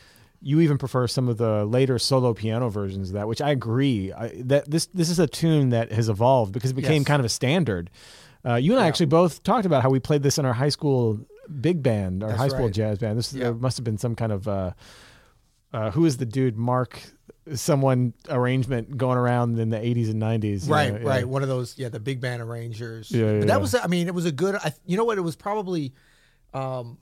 [0.42, 4.12] you even prefer some of the later solo piano versions of that, which I agree.
[4.12, 7.06] I, that this this is a tune that has evolved because it became Yes.
[7.06, 7.88] kind of a standard.
[8.44, 10.70] Uh, you and I actually both talked about how we played this in our high
[10.70, 11.20] school
[11.60, 12.74] big band, our That's high school right.
[12.74, 13.16] jazz band.
[13.16, 13.44] This Yeah.
[13.44, 14.72] there must have been some kind of uh,
[15.72, 17.00] uh, who is the dude Mark
[17.52, 20.68] someone arrangement going around in the 80s and 90s.
[20.68, 21.08] Right, know, yeah.
[21.08, 21.28] right.
[21.28, 23.10] One of those, yeah, the big band arrangers.
[23.10, 23.44] Yeah, yeah, but yeah.
[23.46, 24.54] that was, I mean, it was a good.
[24.54, 25.18] I, you know what?
[25.18, 25.92] It was probably,
[26.52, 26.98] um,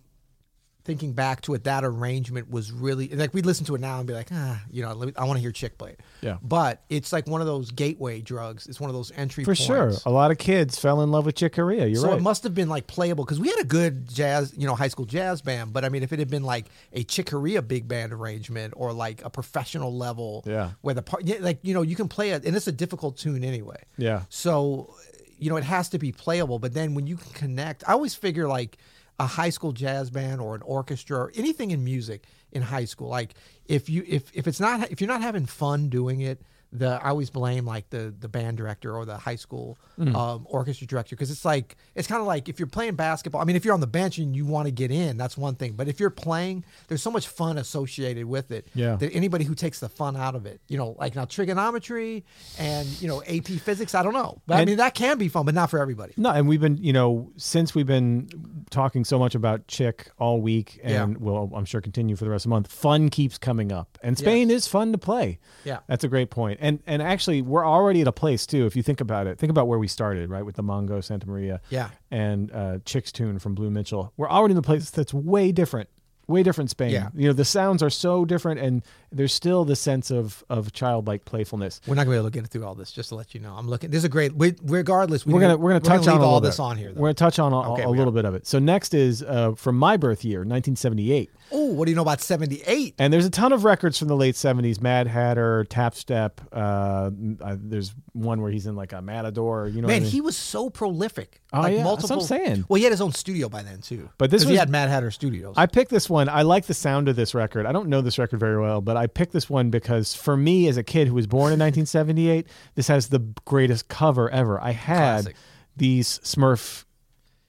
[0.84, 4.06] thinking back to it, that arrangement was really like we'd listen to it now and
[4.06, 6.00] be like, ah, you know, let me, I want to hear Chick play it.
[6.20, 6.38] Yeah.
[6.42, 8.66] But it's like one of those gateway drugs.
[8.66, 9.62] It's one of those entry For points.
[9.64, 9.92] sure.
[10.06, 11.86] A lot of kids fell in love with Chick Corea.
[11.86, 12.12] You're so right.
[12.14, 14.74] So it must have been like playable because we had a good jazz, you know,
[14.74, 15.72] high school jazz band.
[15.72, 18.92] But I mean, if it had been like a Chick Corea big band arrangement or
[18.92, 20.70] like a professional level, Yeah.
[20.80, 23.16] where the part, yeah, like you know, you can play it, and it's a difficult
[23.16, 23.82] tune anyway.
[23.96, 24.22] Yeah.
[24.28, 24.94] So,
[25.38, 26.58] you know, it has to be playable.
[26.58, 28.78] But then when you can connect, I always figure like
[29.22, 33.08] a high school jazz band or an orchestra or anything in music in high school,
[33.08, 33.34] like
[33.66, 36.42] if you if if it's not if you're not having fun doing it.
[36.74, 40.86] The I always blame like the the band director or the high school um, orchestra
[40.86, 43.40] director because it's like it's kind of like if you're playing basketball.
[43.42, 45.54] I mean, if you're on the bench and you want to get in, that's one
[45.54, 45.72] thing.
[45.74, 48.68] But if you're playing, there's so much fun associated with it.
[48.74, 48.96] Yeah.
[48.96, 52.24] That anybody who takes the fun out of it, you know, like now trigonometry
[52.58, 55.44] and you know AP physics, I don't know, but I mean that can be fun,
[55.44, 56.14] but not for everybody.
[56.16, 58.28] No, and we've been, you know, since we've been
[58.70, 61.18] talking so much about Chick all week, and Yeah.
[61.18, 62.72] will I'm sure continue for the rest of the month.
[62.72, 65.38] Fun keeps coming up, and Spain is fun to play.
[65.64, 65.80] Yeah.
[65.86, 66.58] that's a great point.
[66.62, 68.64] And and actually, we're already at a place too.
[68.66, 71.58] If you think about it, think about where we started, right, with the Mongo Santamaria,
[71.70, 71.90] Yeah.
[72.10, 74.12] and uh, Chick's tune from Blue Mitchell.
[74.16, 75.88] We're already in a place that's way different.
[76.28, 76.92] Way different Spain.
[76.92, 77.08] Yeah.
[77.14, 78.82] You know, the sounds are so different and
[79.12, 81.80] there's still the sense of of childlike playfulness.
[81.86, 82.92] We're not gonna be able to get through all this.
[82.92, 83.90] Just to let you know, I'm looking.
[83.90, 84.34] This is a great.
[84.34, 86.62] We, regardless, we we're gonna we're gonna touch on leave a all this bit.
[86.62, 86.88] on here.
[86.94, 88.12] We're gonna touch on a, Okay, a little are.
[88.12, 88.46] bit of it.
[88.46, 92.20] So next is uh, from my birth year, 1978, Oh, what do you know about
[92.20, 92.94] '78?
[92.98, 94.80] and there's a ton of records from the late 70s.
[94.80, 96.40] Mad Hatter, Tap Step.
[96.52, 97.10] Uh,
[97.40, 99.68] uh, there's one where he's in like a Matador.
[99.68, 100.10] You know, what I Man, mean?
[100.12, 101.40] he was so prolific.
[101.52, 102.64] Oh, like yeah, that's what I'm saying.
[102.68, 104.08] Well, he had his own studio by then too.
[104.18, 105.54] But this 'Cause he had Mad Hatter Studios.
[105.56, 106.28] I picked this one.
[106.30, 107.66] I like the sound of this record.
[107.66, 110.68] I don't know this record very well, but I picked this one because for me,
[110.68, 114.60] as a kid who was born in 1978, this has the greatest cover ever.
[114.60, 115.36] I had Classic.
[115.76, 116.84] these Smurf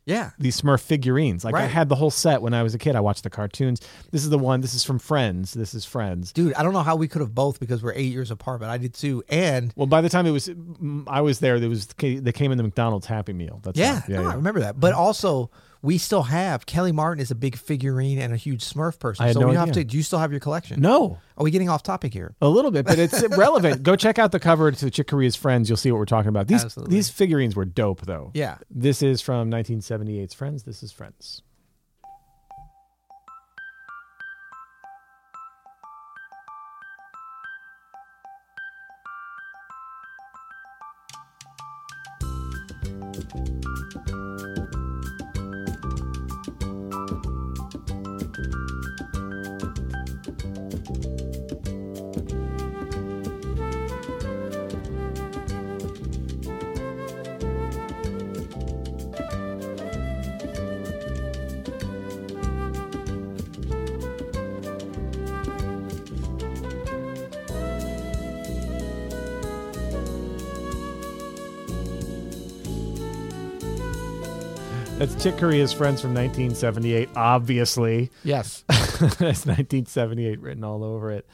[0.06, 0.32] yeah.
[0.38, 1.46] these Smurf figurines.
[1.46, 1.70] Like I Right.
[1.72, 2.96] had the whole set when I was a kid.
[2.96, 3.80] I watched the cartoons.
[4.12, 4.60] This is the one.
[4.60, 5.54] This is from Friends.
[5.54, 6.34] This is Friends.
[6.34, 8.70] Dude, I don't know how we could have both because we're eight years apart, but
[8.70, 9.24] I did too.
[9.30, 11.58] And Well, by the time it was, mm, I was there.
[11.60, 13.62] There was they came in the McDonald's Happy Meal.
[13.64, 14.30] That's yeah, yeah, no, yeah.
[14.32, 14.78] I remember that.
[14.78, 15.50] But also,
[15.84, 19.22] we still have Kelly Martin is a big figurine and a huge Smurf person.
[19.24, 19.84] I had so no we have idea.
[19.84, 19.90] to.
[19.90, 20.80] Do you still have your collection?
[20.82, 22.36] No, Are we getting off topic here?
[22.42, 23.84] a little bit, but it's relevant.
[23.84, 25.70] Go check out the cover to Chick Corea's Friends.
[25.70, 26.48] You'll see what we're talking about.
[26.48, 26.96] These Absolutely.
[26.96, 28.32] these figurines were dope, though.
[28.34, 28.58] Yeah.
[28.72, 30.64] This is from 1978's Friends.
[30.64, 31.42] This is Friends.
[75.04, 77.10] That's Chick Corea's Friends from 1978.
[77.18, 78.64] Obviously, Yes.
[78.70, 81.28] that's 1978 written all over it.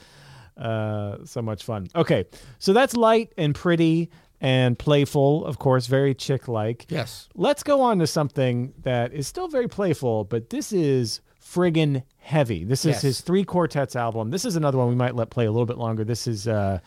[0.58, 1.88] Uh, so much fun.
[1.96, 2.26] Okay,
[2.58, 4.10] so that's light and pretty
[4.42, 6.88] and playful, of course, very chick like.
[6.90, 7.30] yes.
[7.36, 12.64] Let's go on to something that is still very playful, but this is friggin' heavy.
[12.64, 13.02] This is Yes.
[13.04, 14.32] his three quartets album.
[14.32, 16.04] This is another one we might let play a little bit longer.
[16.04, 16.80] This is uh,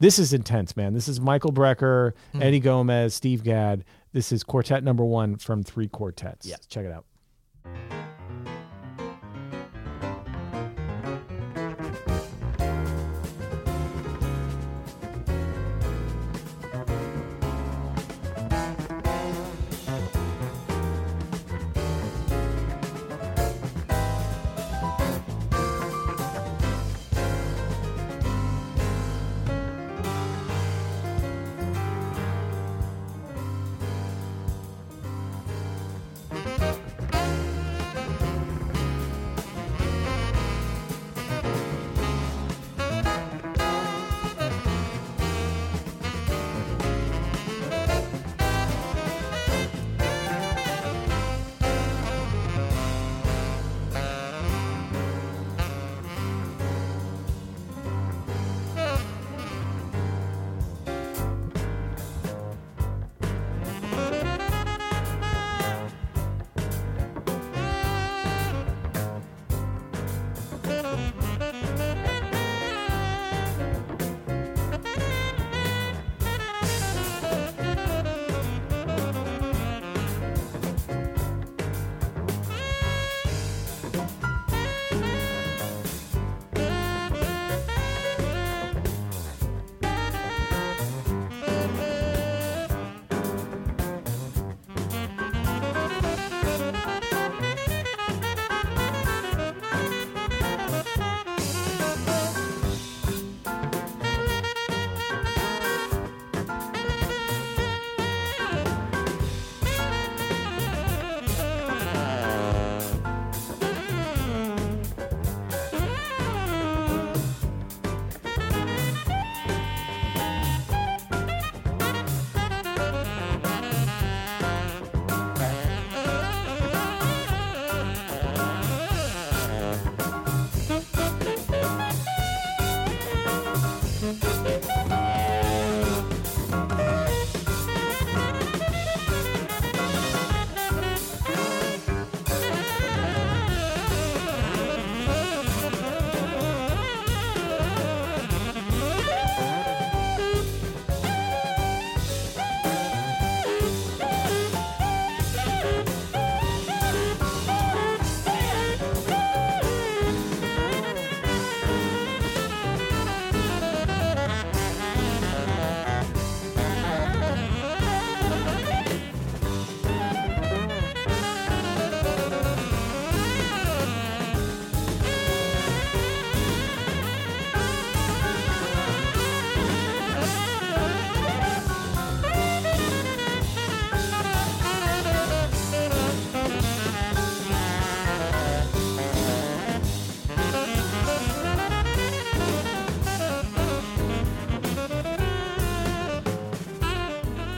[0.00, 0.92] this is intense, man.
[0.92, 2.42] This is Michael Brecker, Hmm.
[2.42, 3.84] Eddie Gomez, Steve Gadd.
[4.16, 6.46] This is quartet number one from three quartets.
[6.46, 6.56] Yeah.
[6.70, 7.04] check it out.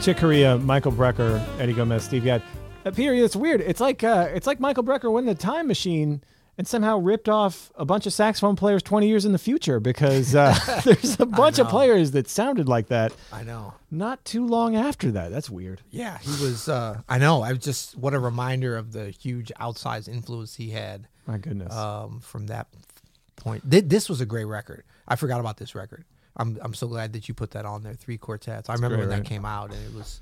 [0.08, 2.40] Chick Corea, Michael Brecker, Eddie Gomez, Steve Gadd.
[2.86, 3.60] Uh, Peter, it's weird.
[3.60, 6.22] It's like uh, it's like Michael Brecker went in the time machine
[6.56, 10.34] and somehow ripped off a bunch of saxophone players 20 years in the future because
[10.34, 13.74] uh, there's a bunch of players that sounded like that I know.
[13.90, 15.30] not too long after that.
[15.30, 15.82] That's weird.
[15.90, 16.70] Yeah, he was.
[16.70, 17.42] Uh, I know.
[17.42, 21.74] I was just what a reminder of the huge outsized influence he had My goodness.
[21.76, 22.68] um, from that
[23.36, 23.70] point.
[23.70, 24.84] Th- This was a great record.
[25.06, 26.06] I forgot about this record.
[26.38, 27.94] I'm I'm so glad that you put that on there.
[27.94, 28.68] Three quartets.
[28.68, 29.22] I remember great, when right?
[29.24, 30.20] that came out, and it was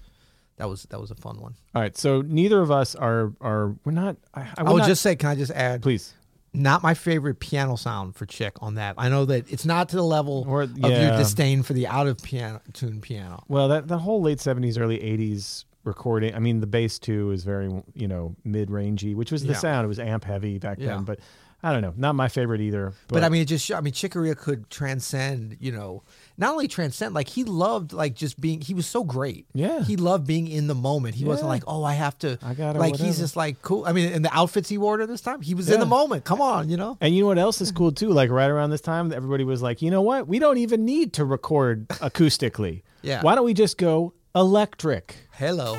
[0.57, 1.55] that was that was a fun one.
[1.75, 4.17] All right, so neither of us are are we're not.
[4.35, 5.83] I, I I will oh, not- just say, can I just add?
[5.83, 6.15] please.
[6.55, 8.95] Not my favorite piano sound for Chick on that.
[8.97, 11.09] I know that it's not to the level Or- of yeah.
[11.09, 13.45] your disdain for the out of piano tune piano.
[13.47, 16.35] Well, that the whole late seventies, early eighties recording.
[16.35, 19.59] I mean, the bass too is very you know mid rangey, which was the Yeah.
[19.59, 19.85] sound.
[19.85, 20.95] It was amp heavy back Yeah.
[20.95, 21.19] then, but
[21.63, 22.93] I don't know, not my favorite either.
[23.09, 25.57] But, But, I mean, it just I mean, Chick Corea could transcend.
[25.59, 26.03] You know,
[26.37, 28.61] not only transcend, like he loved like just being.
[28.61, 29.47] He was so great.
[29.55, 29.83] Yeah.
[29.83, 31.15] he loved being in the moment.
[31.15, 32.39] He wasn't like, oh, I have to.
[32.43, 33.07] I gotta Like whatever.
[33.07, 33.85] he's just like cool.
[33.87, 36.25] I mean, and the outfits he wore to this time, he was in the moment.
[36.25, 36.99] Come on, you know.
[37.01, 38.11] and you know what else is cool too?
[38.11, 40.29] Like right around this time, everybody was like, you know what?
[40.29, 42.83] We don't even need to record acoustically.
[43.03, 43.23] Yeah.
[43.23, 45.17] Why don't we just go electric?
[45.33, 45.79] Hello.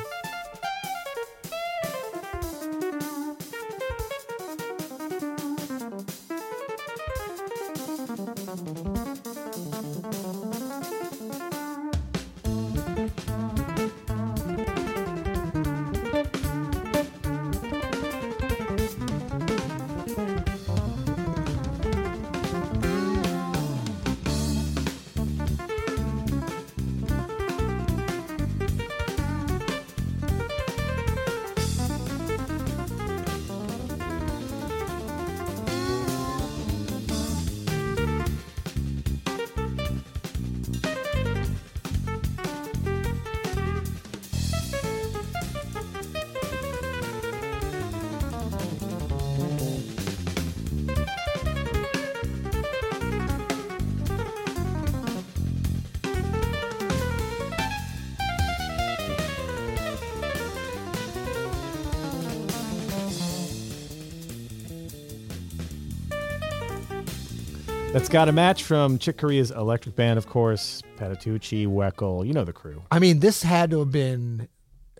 [67.97, 70.83] That's got a match from Chick Corea's Electric Band, of course.
[70.99, 72.83] Patitucci, Weckl, you know the crew.
[72.91, 74.47] I mean, this had to have been,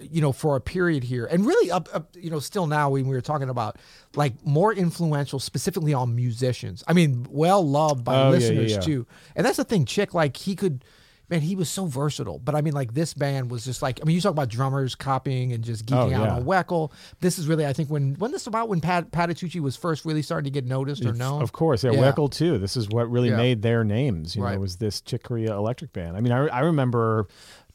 [0.02, 3.06] you know, for a period here, and really up, up, you know, still now when
[3.08, 3.78] we were talking about
[4.16, 6.84] like more influential, specifically on musicians.
[6.88, 8.80] I mean, well loved by Oh, yeah, yeah, listeners yeah.
[8.80, 9.06] too.
[9.36, 10.16] And that's the thing, Chick.
[10.16, 10.84] Like he could,
[11.30, 12.40] man, he was so versatile.
[12.40, 14.96] But I mean, like this band was just like, I mean, you talk about drummers
[14.96, 16.92] copying and just geeking Oh, out on Weckl.
[17.20, 20.22] This is really, I think, when when this about when Pat Patitucci was first really
[20.22, 21.42] starting to get noticed or known.
[21.42, 22.00] Of course, yeah, Yeah.
[22.12, 22.58] Weckl too.
[22.58, 23.38] This is what really Yeah.
[23.38, 24.36] made their names.
[24.36, 24.60] You know, Right.
[24.60, 26.16] was this Chick Corea Electric Band.
[26.16, 27.28] I mean, I, I remember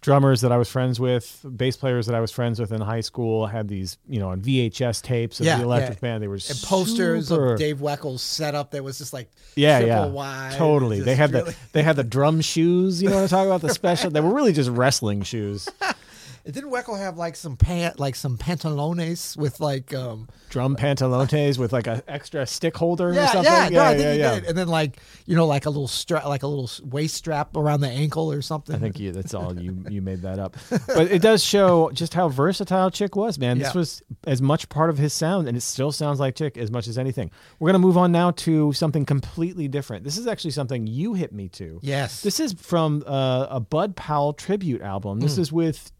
[0.02, 3.00] drummers that I was friends with, bass players that I was friends with in high
[3.00, 6.00] school had these, you know, on VHS tapes of Yeah, the Electric yeah.
[6.00, 6.22] Band.
[6.22, 10.04] They were and posters super- of Dave Weckl's setup that was just like Yeah, yeah,
[10.06, 10.52] wide.
[10.56, 11.00] totally.
[11.00, 13.00] They had really- the they had the drum shoes.
[13.02, 13.60] You know what I'm talking about?
[13.62, 14.10] The special.
[14.10, 15.68] They were really just wrestling shoes.
[16.44, 21.72] Didn't Weckl have like some pant, like some pantalones with like, um, Drum pantalones with
[21.72, 23.44] like an extra stick holder or something.
[23.44, 24.34] yeah, yeah, no, I think yeah, he yeah.
[24.34, 24.44] did.
[24.46, 27.80] And then like, you know, like a little strap, like a little waist strap around
[27.80, 28.74] the ankle or something.
[28.74, 30.56] I think you, that's all you you made that up,
[30.88, 33.58] but it does show just how versatile Chick was, man.
[33.58, 33.78] This Yeah.
[33.78, 36.88] was as much part of his sound, and it still sounds like Chick as much
[36.88, 37.30] as anything.
[37.60, 40.04] We're gonna move on now to something completely different.
[40.04, 41.78] This is actually something you hit me to.
[41.82, 42.22] Yes.
[42.22, 45.20] This is from uh, a Bud Powell tribute album.
[45.20, 45.42] This Hmm.
[45.42, 45.92] is with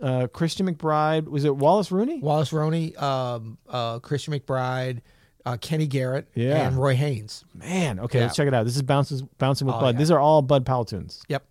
[0.00, 1.28] uh, Christian McBride.
[1.28, 2.20] Was it Wallace Roney?
[2.20, 5.00] Wallace Roney, um, uh, Christian McBride,
[5.46, 6.66] uh, Kenny Garrett, Yeah.
[6.68, 7.44] and Roy Haynes.
[7.54, 8.24] Man, okay, Yeah.
[8.26, 8.64] let's check it out.
[8.64, 9.94] This is bounces bouncing with Oh, Bud.
[9.94, 9.98] yeah.
[9.98, 11.22] These are all Bud Powell tunes.
[11.28, 11.42] Yep.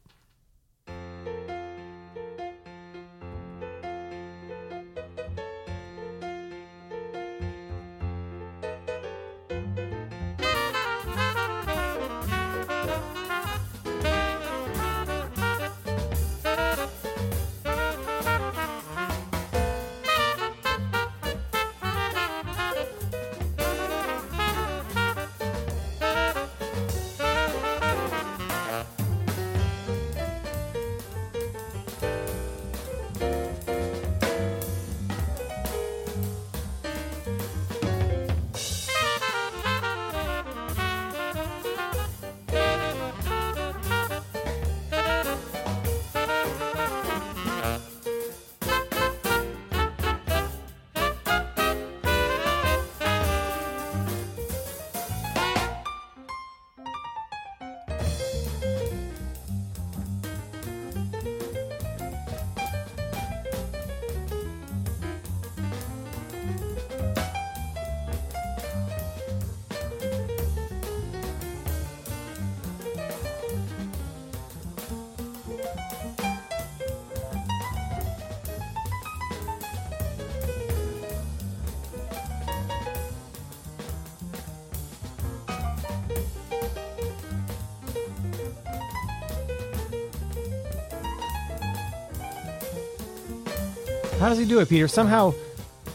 [94.28, 94.89] How does he do it, Peter?
[94.89, 95.34] Somehow,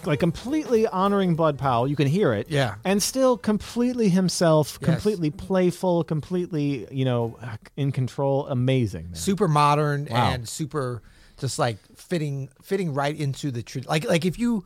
[0.06, 1.86] like completely honoring Bud Powell.
[1.86, 2.48] You can hear it.
[2.48, 2.76] Yeah.
[2.82, 4.90] And still completely himself, Yes.
[4.90, 7.38] completely playful, completely, you know,
[7.76, 8.46] in control.
[8.46, 9.04] Amazing.
[9.08, 9.14] man.
[9.16, 10.30] super modern Wow.
[10.32, 11.02] and super
[11.38, 14.64] just like fitting fitting right into the tr- like like if you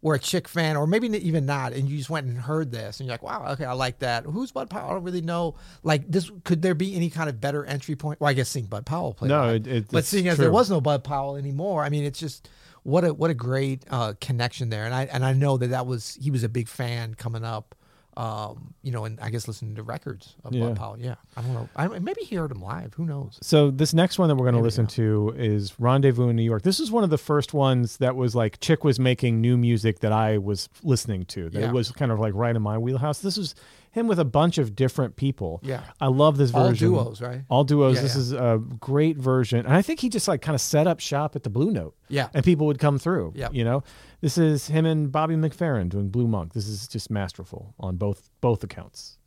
[0.00, 3.00] were a chick fan or maybe even not and you just went and heard this
[3.00, 5.56] and you're like wow okay I like that who's Bud Powell I don't really know
[5.82, 8.66] like this could there be any kind of better entry point well I guess seeing
[8.66, 9.54] Bud Powell play No, live.
[9.54, 10.44] it- it- but it's seeing as true.
[10.44, 12.48] there was no Bud Powell anymore I mean it's just
[12.82, 15.86] what a what a great uh, connection there and I and I know that that
[15.86, 17.74] was he was a big fan coming up
[18.16, 20.66] um, you know, and I guess listening to records of Yeah.
[20.66, 20.98] Bud Powell.
[20.98, 21.68] Yeah, I don't know.
[21.76, 22.94] I, maybe he heard him live.
[22.94, 23.38] Who knows?
[23.42, 26.62] So this next one that we're going to listen to is Rendezvous in New York.
[26.64, 30.00] This is one of the first ones that was like Chick was making new music
[30.00, 31.48] that I was listening to.
[31.48, 31.68] That Yeah.
[31.68, 33.20] it was kind of like right in my wheelhouse.
[33.20, 33.54] This was
[33.90, 35.60] him with a bunch of different people.
[35.62, 35.82] Yeah.
[36.00, 36.62] I love this version.
[36.62, 36.88] All version.
[36.88, 37.40] duos, right?
[37.48, 37.96] All duos.
[37.96, 38.20] Yeah, this yeah.
[38.20, 41.36] is a great version, and I think he just like kind of set up shop
[41.36, 41.94] at the Blue Note.
[42.08, 42.28] Yeah.
[42.32, 43.32] and people would come through.
[43.34, 43.82] Yeah, you know,
[44.20, 46.52] this is him and Bobby McFerrin doing Blue Monk.
[46.52, 49.18] This is just masterful on both both accounts.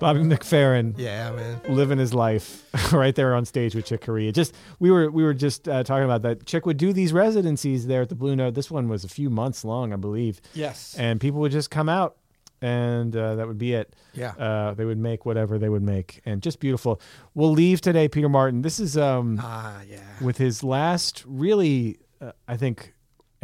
[0.00, 0.94] Bobby McFerrin.
[0.98, 1.60] Yeah, man.
[1.68, 4.32] living his life right there on stage with Chick Corea.
[4.32, 6.46] Just we were we were just uh, talking about that.
[6.46, 8.54] Chick would do these residencies there at the Blue Note.
[8.54, 10.40] This one was a few months long, I believe.
[10.54, 10.94] Yes.
[10.98, 12.16] And people would just come out,
[12.60, 13.94] and uh, that would be it.
[14.14, 14.30] Yeah.
[14.32, 17.00] Uh, they would make whatever they would make, and just beautiful.
[17.34, 18.62] We'll leave today, Peter Martin.
[18.62, 19.98] This is um Ah, yeah.
[20.20, 22.93] with his last really, uh, I think.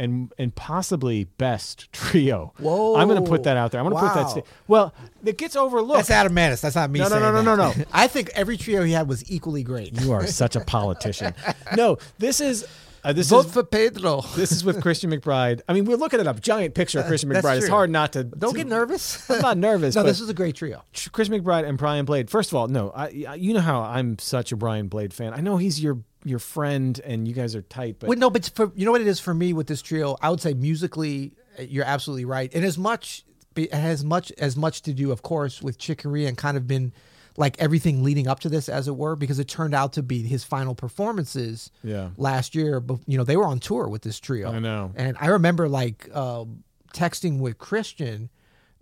[0.03, 2.53] And, and possibly best trio.
[2.57, 2.95] Whoa.
[2.95, 3.79] I'm going to put that out there.
[3.79, 4.23] I'm going to put that.
[4.23, 4.29] Wow.
[4.31, 4.93] Sta- well,
[5.23, 5.97] it gets overlooked.
[5.97, 6.61] That's Adam Maness.
[6.61, 6.99] That's not me.
[6.99, 7.77] No, no, saying no, no, that.
[7.77, 7.85] no, no.
[7.93, 10.01] I think every trio he had was equally great.
[10.01, 11.35] You are such a politician.
[11.77, 12.67] No, this is
[13.03, 14.21] uh, this Vote is for Pedro.
[14.35, 15.61] this is with Christian McBride.
[15.67, 17.57] I mean, we're looking at a giant picture of Christian McBride.
[17.57, 18.23] It's hard not to.
[18.23, 19.29] Don't to- get nervous.
[19.29, 19.95] I'm not nervous.
[19.97, 20.83] no, this is a great trio.
[21.11, 22.29] Chris McBride and Brian Blade.
[22.29, 25.33] First of all, no, I, I- you know how I'm such a Brian Blade fan.
[25.33, 28.49] I know he's your your friend and you guys are tight, but Wait, no, but
[28.53, 31.33] for you know what it is for me with this trio, I would say musically,
[31.57, 32.53] uh, you're absolutely right.
[32.53, 33.23] And as much
[33.71, 36.93] has much as much to do, of course, with Chick Corea and kind of been
[37.37, 40.21] like everything leading up to this, as it were, because it turned out to be
[40.23, 41.71] his final performances.
[41.83, 42.09] Yeah.
[42.17, 44.51] Last year, but you know they were on tour with this trio.
[44.51, 44.91] I know.
[44.95, 46.63] and I remember like um,
[46.93, 48.29] texting with Christian.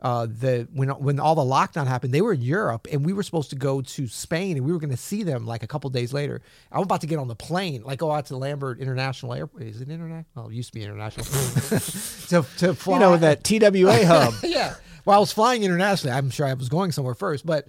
[0.02, 3.24] Uh, the when when all the lockdown happened, they were in Europe, and we were
[3.24, 5.90] supposed to go to Spain, and we were going to see them like a couple
[5.90, 6.42] days later.
[6.72, 9.64] I'm about to get on the plane, like go out to Lambert International Airport.
[9.64, 10.46] Is it international?
[10.46, 11.26] Oh, it used to be international.
[12.30, 14.34] to to fly, you know that TWA hub.
[14.44, 14.76] yeah.
[15.04, 16.16] Well, I was flying internationally.
[16.16, 17.68] I'm sure I was going somewhere first, but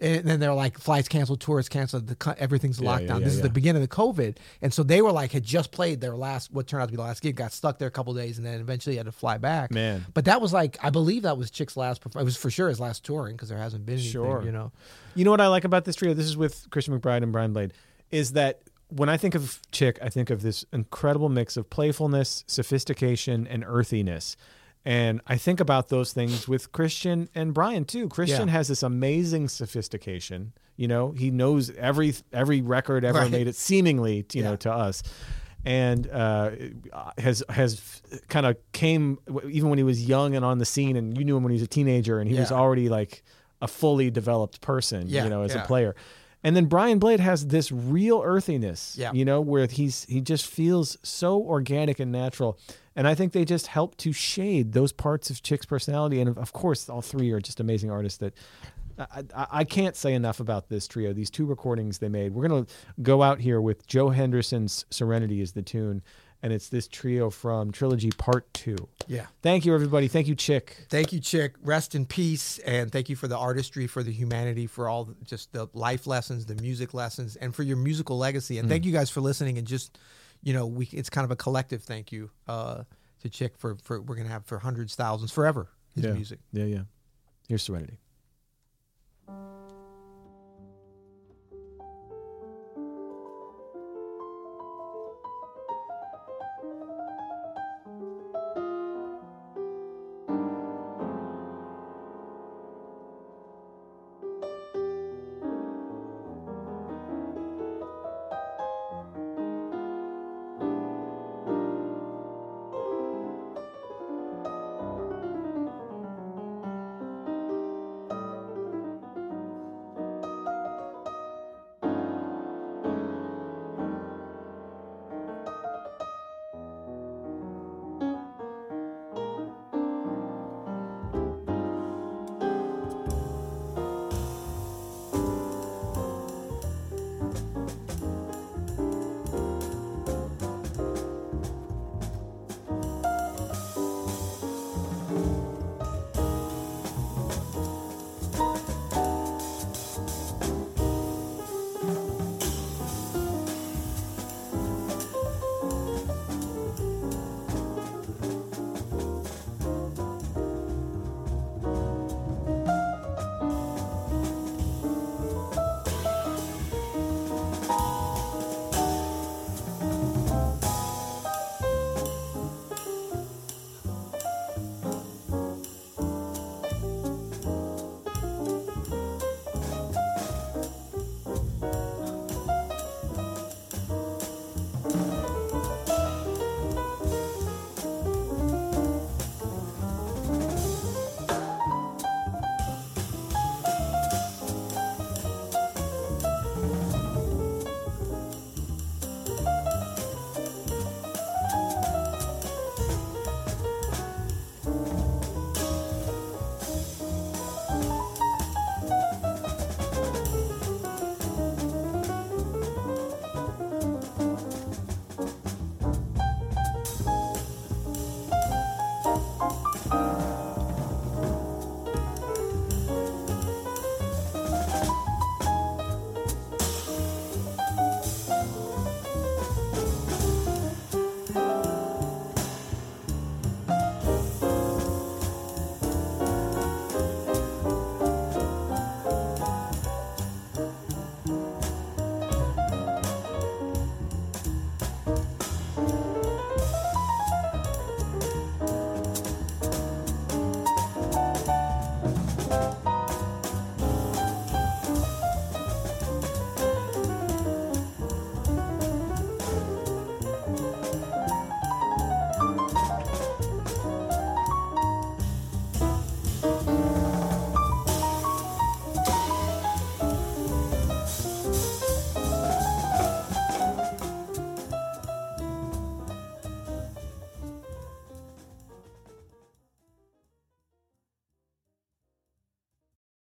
[0.00, 3.20] And then they're like flights canceled, tours canceled, the everything's Yeah, locked yeah, down.
[3.20, 5.70] yeah, this is the beginning of the COVID, and so they were like had just
[5.70, 7.90] played their last, what turned out to be the last gig, got stuck there a
[7.92, 9.70] couple days, and then eventually had to fly back.
[9.70, 10.04] Man.
[10.12, 12.02] but that was like I believe that was Chick's last.
[12.02, 14.10] perf- It was for sure his last touring because there hasn't been anything.
[14.10, 14.42] Sure.
[14.44, 14.72] you know.
[15.14, 16.12] You know what I like about this trio?
[16.12, 17.72] This is with Christian McBride and Brian Blade.
[18.10, 22.42] Is that when I think of Chick, I think of this incredible mix of playfulness,
[22.48, 24.36] sophistication, and earthiness.
[24.84, 28.08] And I think about those things with Christian and Brian too.
[28.08, 28.52] Christian Yeah.
[28.54, 30.52] has this amazing sophistication.
[30.76, 33.30] You know, he knows every every record ever Right.
[33.30, 35.02] made it seemingly, you know, to us.
[35.64, 36.50] And uh,
[37.16, 39.18] has has kind of came
[39.48, 41.54] even when he was young and on the scene, and you knew him when he
[41.54, 43.22] was a teenager, and he was already like
[43.62, 45.94] a fully developed person, Yeah, you know, as a player.
[46.42, 49.12] And then Brian Blade has this real earthiness, Yeah.
[49.14, 52.58] you know, where he's he just feels so organic and natural.
[52.96, 56.20] And I think they just help to shade those parts of Chick's personality.
[56.20, 58.34] And of- course, all three are just amazing artists that
[58.98, 61.12] I, I, can't say enough about this trio.
[61.12, 62.32] These two recordings they made.
[62.32, 62.66] We're gonna
[63.02, 66.02] go out here with Joe Henderson's "Serenity" is the tune,
[66.42, 68.76] and it's this trio from Trilogy Part Two.
[69.08, 69.26] Yeah.
[69.42, 70.06] Thank you, everybody.
[70.06, 70.86] Thank you, Chick.
[70.90, 71.54] Thank you, Chick.
[71.62, 75.16] Rest in peace, and thank you for the artistry, for the humanity, for all the,
[75.24, 78.58] just the life lessons, the music lessons, and for your musical legacy.
[78.58, 78.70] And mm.
[78.70, 79.58] thank you guys for listening.
[79.58, 79.98] And just,
[80.44, 82.84] you know, we it's kind of a collective thank you uh,
[83.22, 86.12] to Chick for for we're gonna have for hundreds, thousands, forever his yeah.
[86.12, 86.38] music.
[86.52, 86.82] Yeah, yeah.
[87.48, 87.98] Here's Serenity.